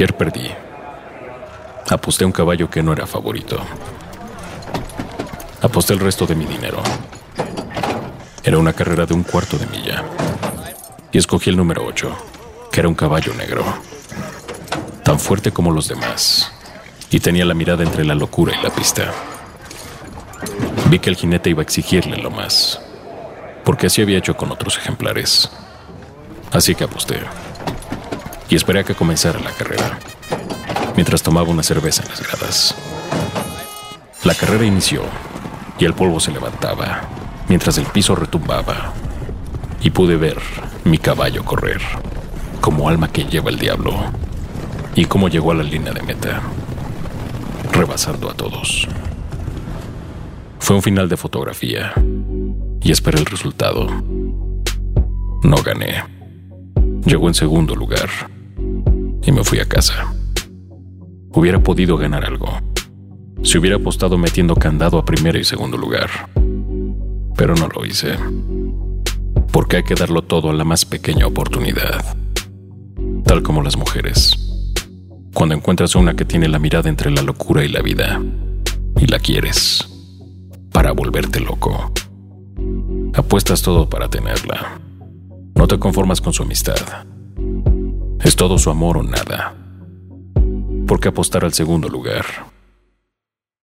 Ayer 0.00 0.16
perdí. 0.16 0.50
Aposté 1.90 2.24
un 2.24 2.32
caballo 2.32 2.70
que 2.70 2.82
no 2.82 2.94
era 2.94 3.06
favorito. 3.06 3.60
Aposté 5.60 5.92
el 5.92 6.00
resto 6.00 6.26
de 6.26 6.34
mi 6.34 6.46
dinero. 6.46 6.82
Era 8.42 8.56
una 8.56 8.72
carrera 8.72 9.04
de 9.04 9.12
un 9.12 9.24
cuarto 9.24 9.58
de 9.58 9.66
milla. 9.66 10.02
Y 11.12 11.18
escogí 11.18 11.50
el 11.50 11.58
número 11.58 11.84
8, 11.84 12.16
que 12.72 12.80
era 12.80 12.88
un 12.88 12.94
caballo 12.94 13.34
negro. 13.34 13.62
Tan 15.04 15.18
fuerte 15.20 15.52
como 15.52 15.70
los 15.70 15.88
demás. 15.88 16.50
Y 17.10 17.20
tenía 17.20 17.44
la 17.44 17.52
mirada 17.52 17.82
entre 17.82 18.06
la 18.06 18.14
locura 18.14 18.54
y 18.58 18.62
la 18.62 18.70
pista. 18.70 19.12
Vi 20.86 20.98
que 20.98 21.10
el 21.10 21.16
jinete 21.16 21.50
iba 21.50 21.60
a 21.60 21.64
exigirle 21.64 22.16
lo 22.16 22.30
más. 22.30 22.80
Porque 23.66 23.88
así 23.88 24.00
había 24.00 24.16
hecho 24.16 24.34
con 24.34 24.50
otros 24.50 24.78
ejemplares. 24.78 25.50
Así 26.52 26.74
que 26.74 26.84
aposté 26.84 27.20
y 28.50 28.56
esperé 28.56 28.80
a 28.80 28.84
que 28.84 28.96
comenzara 28.96 29.38
la 29.38 29.52
carrera, 29.52 30.00
mientras 30.96 31.22
tomaba 31.22 31.48
una 31.48 31.62
cerveza 31.62 32.02
en 32.02 32.08
las 32.08 32.20
gradas. 32.20 32.74
La 34.24 34.34
carrera 34.34 34.64
inició 34.66 35.02
y 35.78 35.84
el 35.84 35.94
polvo 35.94 36.18
se 36.18 36.32
levantaba, 36.32 37.02
mientras 37.48 37.78
el 37.78 37.86
piso 37.86 38.16
retumbaba, 38.16 38.92
y 39.80 39.90
pude 39.90 40.16
ver 40.16 40.36
mi 40.84 40.98
caballo 40.98 41.44
correr, 41.44 41.80
como 42.60 42.88
alma 42.88 43.10
que 43.10 43.24
lleva 43.24 43.50
el 43.50 43.58
diablo, 43.58 43.94
y 44.96 45.04
cómo 45.04 45.28
llegó 45.28 45.52
a 45.52 45.54
la 45.54 45.62
línea 45.62 45.92
de 45.92 46.02
meta, 46.02 46.42
rebasando 47.72 48.28
a 48.28 48.34
todos. 48.34 48.88
Fue 50.58 50.74
un 50.74 50.82
final 50.82 51.08
de 51.08 51.16
fotografía, 51.16 51.94
y 52.82 52.90
esperé 52.90 53.20
el 53.20 53.26
resultado. 53.26 53.86
No 55.42 55.56
gané. 55.64 56.04
Llegó 57.06 57.28
en 57.28 57.34
segundo 57.34 57.74
lugar 57.74 58.10
y 59.22 59.32
me 59.32 59.44
fui 59.44 59.58
a 59.58 59.68
casa. 59.68 60.14
Hubiera 61.32 61.62
podido 61.62 61.96
ganar 61.96 62.24
algo 62.24 62.48
si 63.42 63.58
hubiera 63.58 63.76
apostado 63.76 64.18
metiendo 64.18 64.54
candado 64.54 64.98
a 64.98 65.04
primero 65.04 65.38
y 65.38 65.44
segundo 65.44 65.76
lugar. 65.76 66.10
Pero 67.36 67.54
no 67.54 67.68
lo 67.68 67.86
hice. 67.86 68.16
Porque 69.50 69.78
hay 69.78 69.82
que 69.82 69.94
darlo 69.94 70.22
todo 70.22 70.50
a 70.50 70.54
la 70.54 70.64
más 70.64 70.84
pequeña 70.84 71.26
oportunidad. 71.26 72.16
Tal 73.24 73.42
como 73.42 73.62
las 73.62 73.76
mujeres. 73.76 74.36
Cuando 75.32 75.54
encuentras 75.54 75.94
una 75.94 76.14
que 76.14 76.24
tiene 76.24 76.48
la 76.48 76.58
mirada 76.58 76.88
entre 76.88 77.10
la 77.10 77.22
locura 77.22 77.64
y 77.64 77.68
la 77.68 77.82
vida, 77.82 78.20
y 79.00 79.06
la 79.06 79.18
quieres, 79.20 79.88
para 80.72 80.92
volverte 80.92 81.40
loco. 81.40 81.92
Apuestas 83.14 83.62
todo 83.62 83.88
para 83.88 84.08
tenerla. 84.08 84.80
No 85.54 85.66
te 85.66 85.78
conformas 85.78 86.20
con 86.20 86.32
su 86.32 86.42
amistad. 86.42 86.76
Es 88.22 88.36
todo 88.36 88.58
su 88.58 88.70
amor 88.70 88.98
o 88.98 89.02
nada. 89.02 89.54
¿Por 90.86 91.00
qué 91.00 91.08
apostar 91.08 91.44
al 91.44 91.54
segundo 91.54 91.88
lugar? 91.88 92.24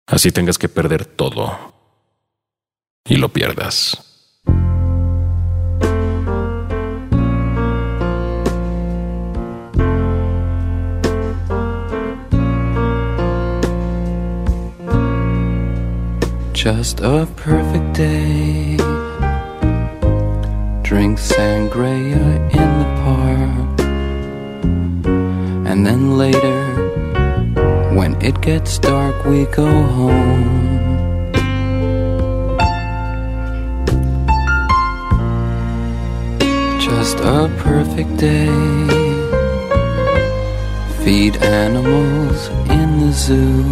Así 0.06 0.30
tengas 0.32 0.58
que 0.58 0.68
perder 0.68 1.06
todo. 1.06 1.74
Y 3.08 3.16
lo 3.16 3.30
pierdas. 3.30 4.10
Just 16.64 17.00
a 17.00 17.26
perfect 17.36 17.92
day. 17.94 18.78
Drink 20.82 21.18
sangria 21.18 22.16
in 22.52 22.78
the 22.78 23.02
park. 23.04 23.13
And 25.66 25.86
then 25.86 26.18
later, 26.18 26.60
when 27.96 28.20
it 28.20 28.40
gets 28.40 28.78
dark, 28.78 29.24
we 29.24 29.46
go 29.46 29.66
home. 29.98 30.64
Just 36.78 37.18
a 37.20 37.50
perfect 37.58 38.16
day. 38.16 38.46
Feed 41.02 41.36
animals 41.42 42.48
in 42.78 42.88
the 43.00 43.12
zoo. 43.12 43.62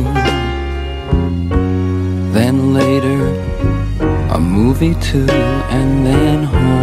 Then 2.32 2.74
later, 2.74 3.22
a 4.30 4.40
movie 4.40 4.94
too, 4.94 5.26
and 5.78 6.06
then 6.06 6.44
home. 6.44 6.81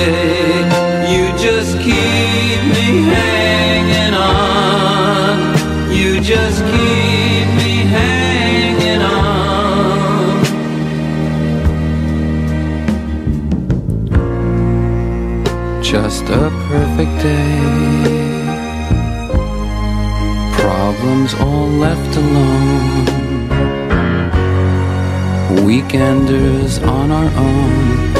You 0.00 1.24
just 1.36 1.76
keep 1.78 2.60
me 2.74 3.02
hanging 3.12 4.14
on. 4.14 5.34
You 5.92 6.20
just 6.20 6.60
keep 6.64 7.46
me 7.60 7.72
hanging 7.96 9.02
on. 9.02 10.42
Just 15.82 16.24
a 16.24 16.50
perfect 16.68 17.14
day. 17.22 17.60
Problems 20.60 21.34
all 21.34 21.68
left 21.68 22.16
alone. 22.16 23.06
Weekenders 25.66 26.80
on 26.86 27.10
our 27.10 27.30
own. 27.36 28.19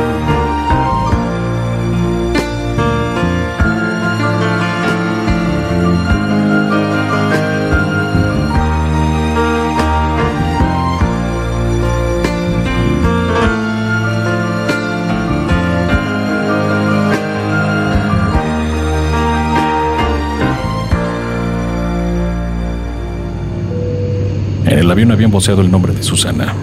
El 24.91 24.95
avión 24.95 25.11
habían 25.13 25.31
voceado 25.31 25.61
el 25.61 25.71
nombre 25.71 25.93
de 25.93 26.03
Susana. 26.03 26.53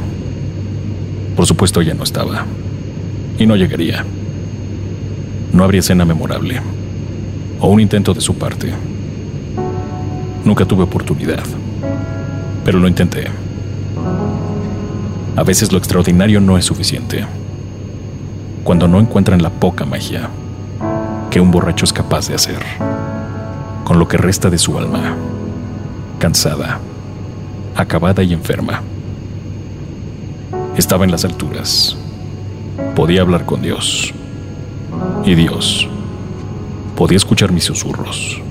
Por 1.34 1.46
supuesto, 1.46 1.80
ella 1.80 1.94
no 1.94 2.04
estaba. 2.04 2.44
Y 3.38 3.46
no 3.46 3.56
llegaría. 3.56 4.04
No 5.50 5.64
habría 5.64 5.80
escena 5.80 6.04
memorable. 6.04 6.60
O 7.58 7.68
un 7.68 7.80
intento 7.80 8.12
de 8.12 8.20
su 8.20 8.34
parte. 8.34 8.70
Nunca 10.44 10.66
tuve 10.66 10.82
oportunidad. 10.82 11.42
Pero 12.66 12.78
lo 12.78 12.86
intenté. 12.86 13.28
A 15.34 15.42
veces 15.42 15.72
lo 15.72 15.78
extraordinario 15.78 16.38
no 16.38 16.58
es 16.58 16.66
suficiente. 16.66 17.24
Cuando 18.62 18.88
no 18.88 19.00
encuentran 19.00 19.40
la 19.40 19.48
poca 19.48 19.86
magia 19.86 20.28
que 21.30 21.40
un 21.40 21.50
borracho 21.50 21.86
es 21.86 21.94
capaz 21.94 22.28
de 22.28 22.34
hacer. 22.34 22.60
Con 23.84 23.98
lo 23.98 24.06
que 24.06 24.18
resta 24.18 24.50
de 24.50 24.58
su 24.58 24.76
alma. 24.76 25.16
Cansada 26.18 26.78
acabada 27.78 28.22
y 28.24 28.34
enferma. 28.34 28.82
Estaba 30.76 31.04
en 31.04 31.10
las 31.10 31.24
alturas. 31.24 31.96
Podía 32.94 33.22
hablar 33.22 33.46
con 33.46 33.62
Dios. 33.62 34.12
Y 35.24 35.34
Dios 35.34 35.88
podía 36.96 37.16
escuchar 37.16 37.52
mis 37.52 37.64
susurros. 37.64 38.42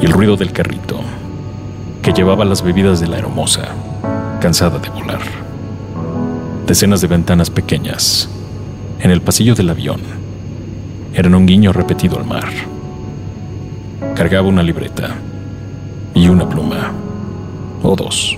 Y 0.00 0.06
el 0.06 0.12
ruido 0.12 0.36
del 0.36 0.52
carrito 0.52 1.00
que 2.00 2.12
llevaba 2.12 2.44
las 2.44 2.62
bebidas 2.62 3.00
de 3.00 3.08
la 3.08 3.18
hermosa, 3.18 3.64
cansada 4.40 4.78
de 4.78 4.88
volar. 4.90 5.22
Decenas 6.66 7.00
de 7.00 7.08
ventanas 7.08 7.50
pequeñas 7.50 8.28
en 9.00 9.10
el 9.10 9.20
pasillo 9.20 9.56
del 9.56 9.70
avión 9.70 10.00
eran 11.14 11.34
un 11.34 11.46
guiño 11.46 11.72
repetido 11.72 12.18
al 12.18 12.26
mar. 12.26 12.48
Cargaba 14.14 14.46
una 14.46 14.62
libreta 14.62 15.16
y 16.14 16.28
una 16.28 16.48
pluma 16.48 17.05
o 17.82 17.96
dos, 17.96 18.36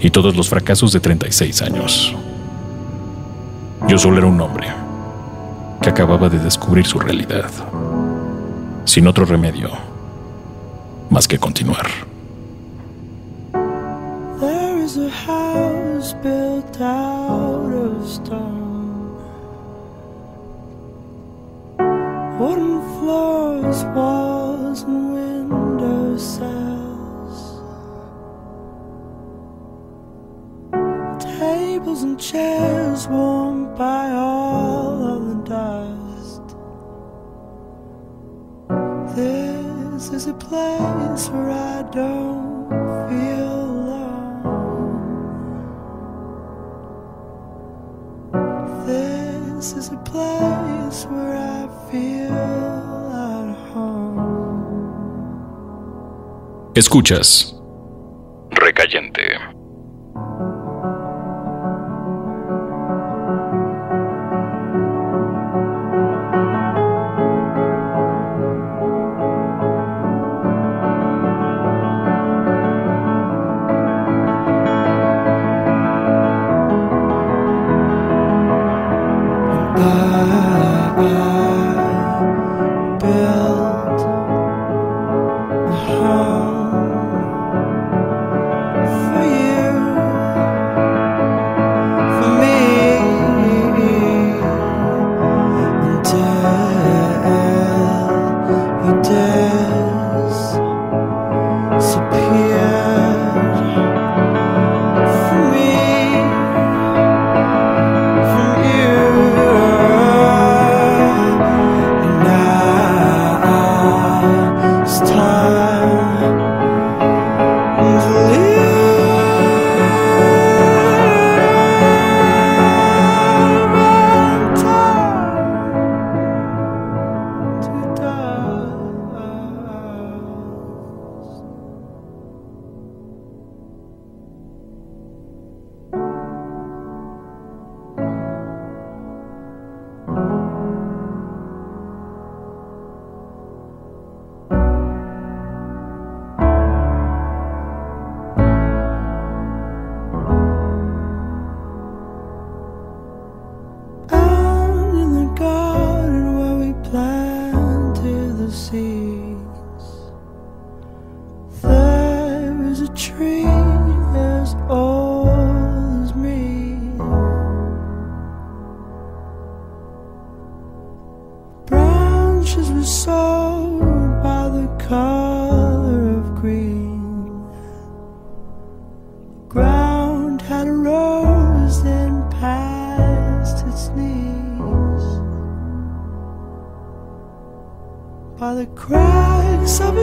y 0.00 0.10
todos 0.10 0.36
los 0.36 0.48
fracasos 0.48 0.92
de 0.92 1.00
36 1.00 1.62
años. 1.62 2.14
Yo 3.86 3.98
solo 3.98 4.18
era 4.18 4.26
un 4.26 4.40
hombre 4.40 4.68
que 5.80 5.90
acababa 5.90 6.28
de 6.28 6.38
descubrir 6.38 6.86
su 6.86 6.98
realidad, 6.98 7.50
sin 8.84 9.06
otro 9.06 9.24
remedio 9.24 9.70
más 11.10 11.26
que 11.26 11.38
continuar. 11.38 11.86
by 33.78 34.10
all 34.10 35.02
of 35.14 35.28
the 35.28 35.34
dust. 35.48 36.42
This 39.16 40.10
is 40.10 40.26
a 40.26 40.34
place 40.34 41.28
where 41.30 41.50
I 41.50 41.82
don't 41.90 42.68
feel 43.08 43.52
alone. 43.84 44.44
This 48.86 49.72
is 49.72 49.88
a 49.88 49.96
place 49.98 51.06
where 51.06 51.36
I 51.36 51.68
feel 51.90 52.32
at 52.32 53.56
home. 53.72 54.20
Escuchas 56.74 57.57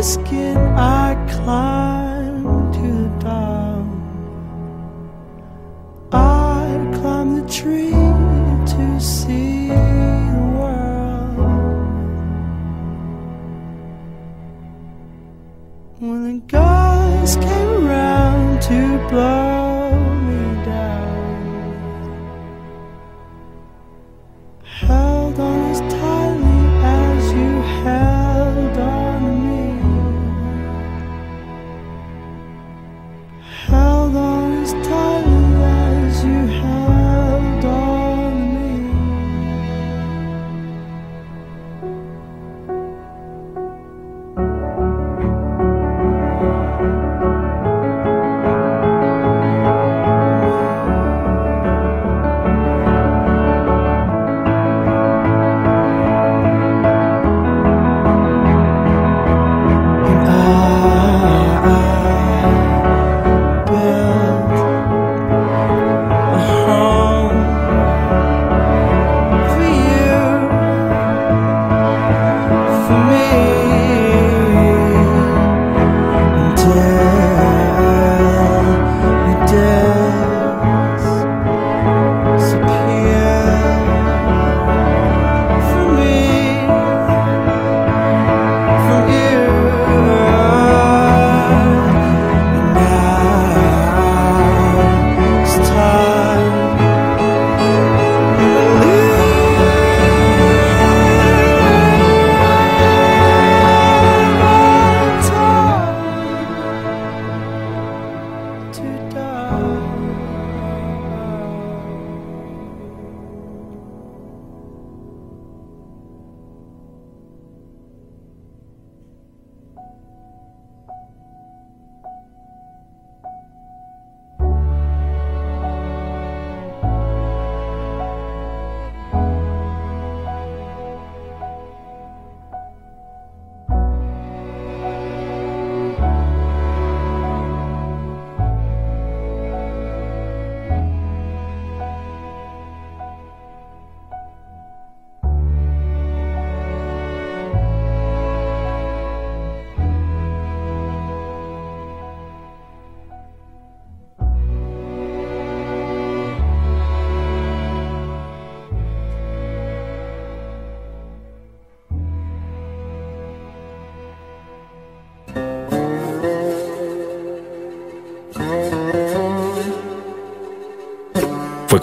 Skin. 0.06 0.45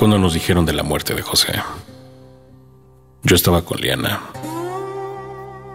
Cuando 0.03 0.19
nos 0.19 0.35
dijeron 0.35 0.67
de 0.67 0.73
la 0.73 0.83
muerte 0.83 1.15
de 1.15 1.23
José. 1.23 1.53
Yo 3.23 3.37
estaba 3.37 3.65
con 3.65 3.81
Liana, 3.81 4.21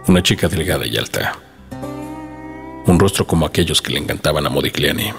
una 0.06 0.22
chica 0.22 0.48
delgada 0.48 0.86
y 0.86 0.98
alta, 0.98 1.38
un 2.84 2.98
rostro 2.98 3.26
como 3.26 3.46
aquellos 3.46 3.80
que 3.80 3.90
le 3.90 4.00
encantaban 4.00 4.44
a 4.44 4.50
Modigliani. 4.50 5.14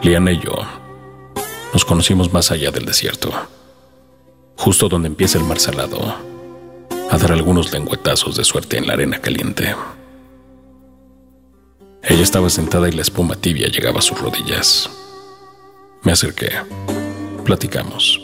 Liana 0.00 0.32
y 0.32 0.40
yo 0.40 0.54
nos 1.74 1.84
conocimos 1.84 2.32
más 2.32 2.50
allá 2.50 2.70
del 2.70 2.86
desierto, 2.86 3.30
justo 4.56 4.88
donde 4.88 5.08
empieza 5.08 5.36
el 5.36 5.44
mar 5.44 5.60
salado, 5.60 5.98
a 7.10 7.18
dar 7.18 7.32
algunos 7.32 7.70
lengüetazos 7.70 8.34
de 8.34 8.44
suerte 8.44 8.78
en 8.78 8.86
la 8.86 8.94
arena 8.94 9.20
caliente. 9.20 9.76
Ella 12.02 12.22
estaba 12.22 12.48
sentada 12.48 12.88
y 12.88 12.92
la 12.92 13.02
espuma 13.02 13.36
tibia 13.36 13.68
llegaba 13.68 13.98
a 13.98 14.02
sus 14.02 14.18
rodillas. 14.18 14.88
Me 16.02 16.12
acerqué. 16.12 16.48
Platicamos. 17.44 18.20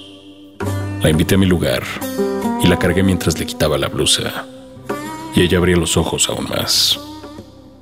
La 1.03 1.11
invité 1.11 1.35
a 1.35 1.39
mi 1.39 1.47
lugar 1.47 1.83
y 2.63 2.69
la 2.69 2.79
cargué 2.79 3.03
mientras 3.03 3.39
le 3.39 3.47
quitaba 3.47 3.77
la 3.77 3.89
blusa. 3.89 4.47
Y 5.35 5.43
ella 5.43 5.59
abría 5.59 5.77
los 5.77 5.97
ojos 5.97 6.29
aún 6.29 6.49
más. 6.49 7.01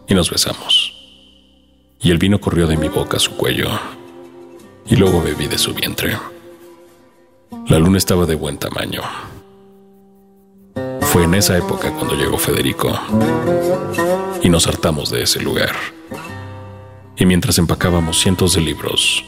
Y 0.09 0.15
nos 0.15 0.31
besamos. 0.31 0.95
Y 2.01 2.11
el 2.11 2.19
vino 2.19 2.41
corrió 2.41 2.67
de 2.67 2.79
mi 2.79 2.89
boca 2.89 3.19
a 3.19 3.21
su 3.21 3.37
cuello. 3.37 3.69
Y 4.87 4.97
luego 4.97 5.23
bebí 5.23 5.47
de 5.47 5.59
su 5.59 5.75
vientre. 5.75 6.17
La 7.69 7.79
luna 7.79 7.99
estaba 7.99 8.25
de 8.25 8.35
buen 8.35 8.57
tamaño. 8.57 9.03
Fue 11.03 11.25
en 11.25 11.35
esa 11.35 11.59
época 11.59 11.93
cuando 11.93 12.15
llegó 12.15 12.39
Federico. 12.39 12.99
Y 14.43 14.49
nos 14.49 14.67
hartamos 14.67 15.11
de 15.11 15.23
ese 15.23 15.41
lugar. 15.41 15.73
Y 17.17 17.27
mientras 17.27 17.59
empacábamos 17.59 18.19
cientos 18.21 18.55
de 18.55 18.63
libros, 18.63 19.25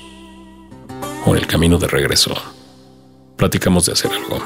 o 1.25 1.31
en 1.35 1.39
el 1.39 1.47
camino 1.47 1.79
de 1.79 1.87
regreso, 1.87 2.35
platicamos 3.37 3.87
de 3.87 3.93
hacer 3.93 4.11
algo. 4.13 4.39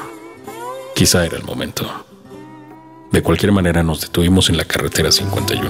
Quizá 0.95 1.25
era 1.25 1.37
el 1.37 1.43
momento. 1.43 2.05
De 3.11 3.21
cualquier 3.21 3.51
manera 3.51 3.83
nos 3.83 4.01
detuvimos 4.01 4.49
en 4.49 4.57
la 4.57 4.65
carretera 4.65 5.11
51. 5.11 5.69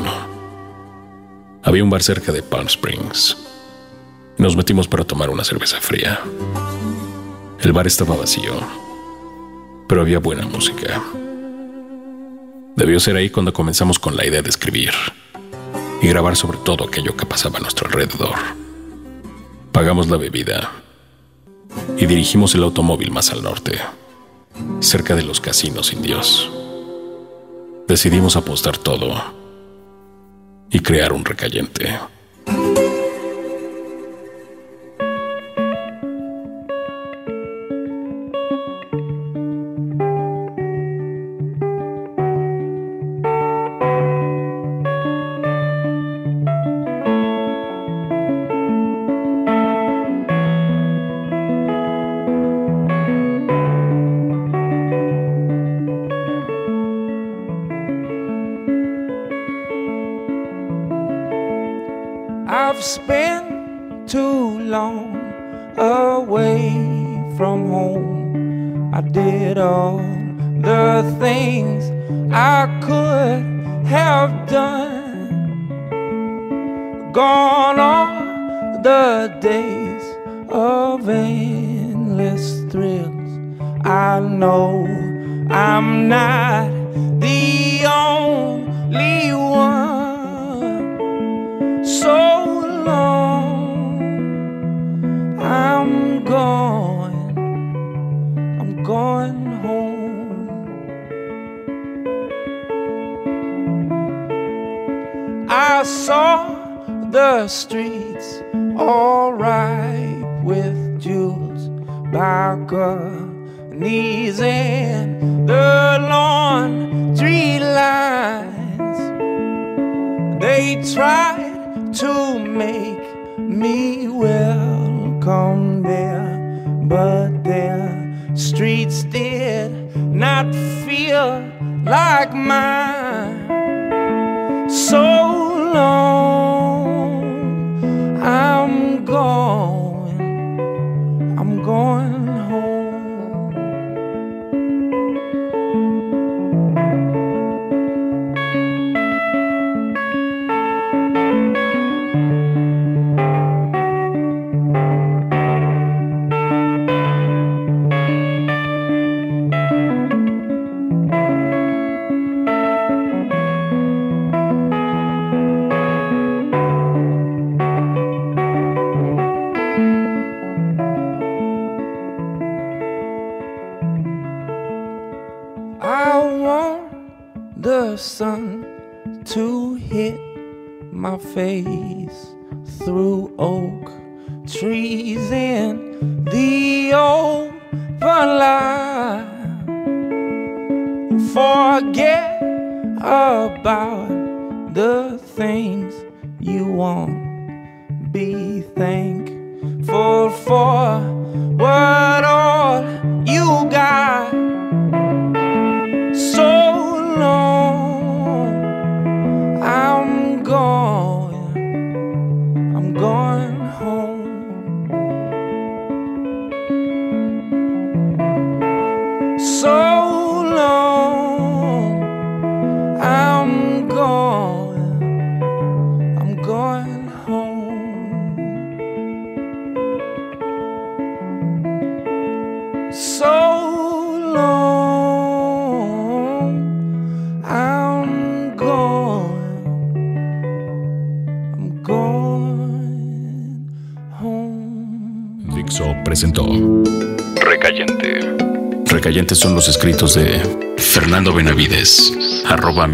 Había 1.64 1.84
un 1.84 1.90
bar 1.90 2.04
cerca 2.04 2.32
de 2.32 2.44
Palm 2.44 2.68
Springs. 2.68 3.38
Nos 4.38 4.56
metimos 4.56 4.88
para 4.88 5.06
tomar 5.06 5.30
una 5.30 5.44
cerveza 5.44 5.80
fría. 5.80 6.20
El 7.62 7.72
bar 7.72 7.88
estaba 7.88 8.18
vacío, 8.18 8.54
pero 9.88 10.02
había 10.02 10.20
buena 10.20 10.46
música. 10.46 11.02
Debió 12.76 13.00
ser 13.00 13.16
ahí 13.16 13.30
cuando 13.30 13.54
comenzamos 13.54 14.00
con 14.00 14.18
la 14.18 14.26
idea 14.26 14.42
de 14.42 14.50
escribir 14.50 14.92
y 16.02 16.08
grabar 16.08 16.36
sobre 16.36 16.58
todo 16.58 16.86
aquello 16.86 17.16
que 17.16 17.26
pasaba 17.26 17.60
a 17.60 17.62
nuestro 17.62 17.88
alrededor. 17.88 18.36
Pagamos 19.72 20.10
la 20.10 20.18
bebida 20.18 20.83
y 21.98 22.06
dirigimos 22.06 22.56
el 22.56 22.64
automóvil 22.64 23.12
más 23.12 23.32
al 23.32 23.44
norte, 23.44 23.80
cerca 24.80 25.16
de 25.16 25.24
los 25.24 25.42
casinos 25.42 25.94
indios. 25.94 26.52
Decidimos 27.88 28.36
apostar 28.36 28.78
todo 28.78 29.14
y 30.70 30.80
crear 30.80 31.14
un 31.14 31.26
recayente. 31.26 32.00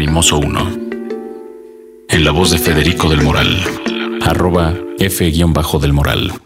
mimoso1. 0.00 0.78
En 2.08 2.24
la 2.24 2.30
voz 2.30 2.50
de 2.50 2.58
Federico 2.58 3.10
del 3.10 3.22
Moral, 3.22 3.62
arroba 4.22 4.74
F-del 4.98 5.92
Moral. 5.92 6.39